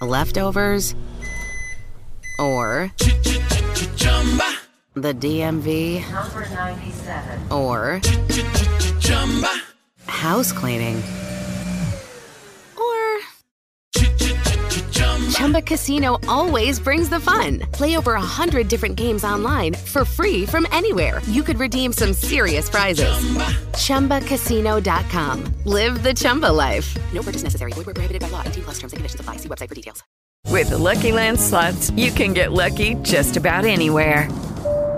Leftovers 0.00 0.94
or 2.38 2.90
the 4.94 5.14
DMV 5.14 6.02
or 7.50 8.00
house 10.06 10.52
cleaning. 10.52 11.02
Chumba 15.34 15.60
Casino 15.60 16.16
always 16.28 16.78
brings 16.78 17.08
the 17.08 17.18
fun. 17.18 17.58
Play 17.72 17.96
over 17.96 18.14
a 18.14 18.20
hundred 18.20 18.68
different 18.68 18.94
games 18.94 19.24
online 19.24 19.74
for 19.74 20.04
free 20.04 20.46
from 20.46 20.64
anywhere. 20.70 21.20
You 21.26 21.42
could 21.42 21.58
redeem 21.58 21.92
some 21.92 22.12
serious 22.12 22.70
prizes. 22.70 23.12
Chumba. 23.74 24.20
ChumbaCasino.com. 24.20 25.44
Live 25.64 26.04
the 26.04 26.14
Chumba 26.14 26.52
life. 26.52 26.96
No 27.12 27.20
purchase 27.20 27.42
necessary. 27.42 27.72
Void 27.72 27.86
were 27.86 27.94
prohibited 27.94 28.22
by 28.22 28.28
law. 28.28 28.42
T 28.44 28.60
plus 28.60 28.78
terms 28.78 28.92
and 28.92 28.98
conditions 28.98 29.20
apply. 29.20 29.36
See 29.38 29.48
website 29.48 29.68
for 29.68 29.74
details. 29.74 30.04
With 30.50 30.70
the 30.70 30.78
Lucky 30.78 31.10
Land 31.10 31.40
slots, 31.40 31.90
you 31.90 32.12
can 32.12 32.32
get 32.32 32.52
lucky 32.52 32.94
just 33.02 33.36
about 33.36 33.64
anywhere. 33.64 34.28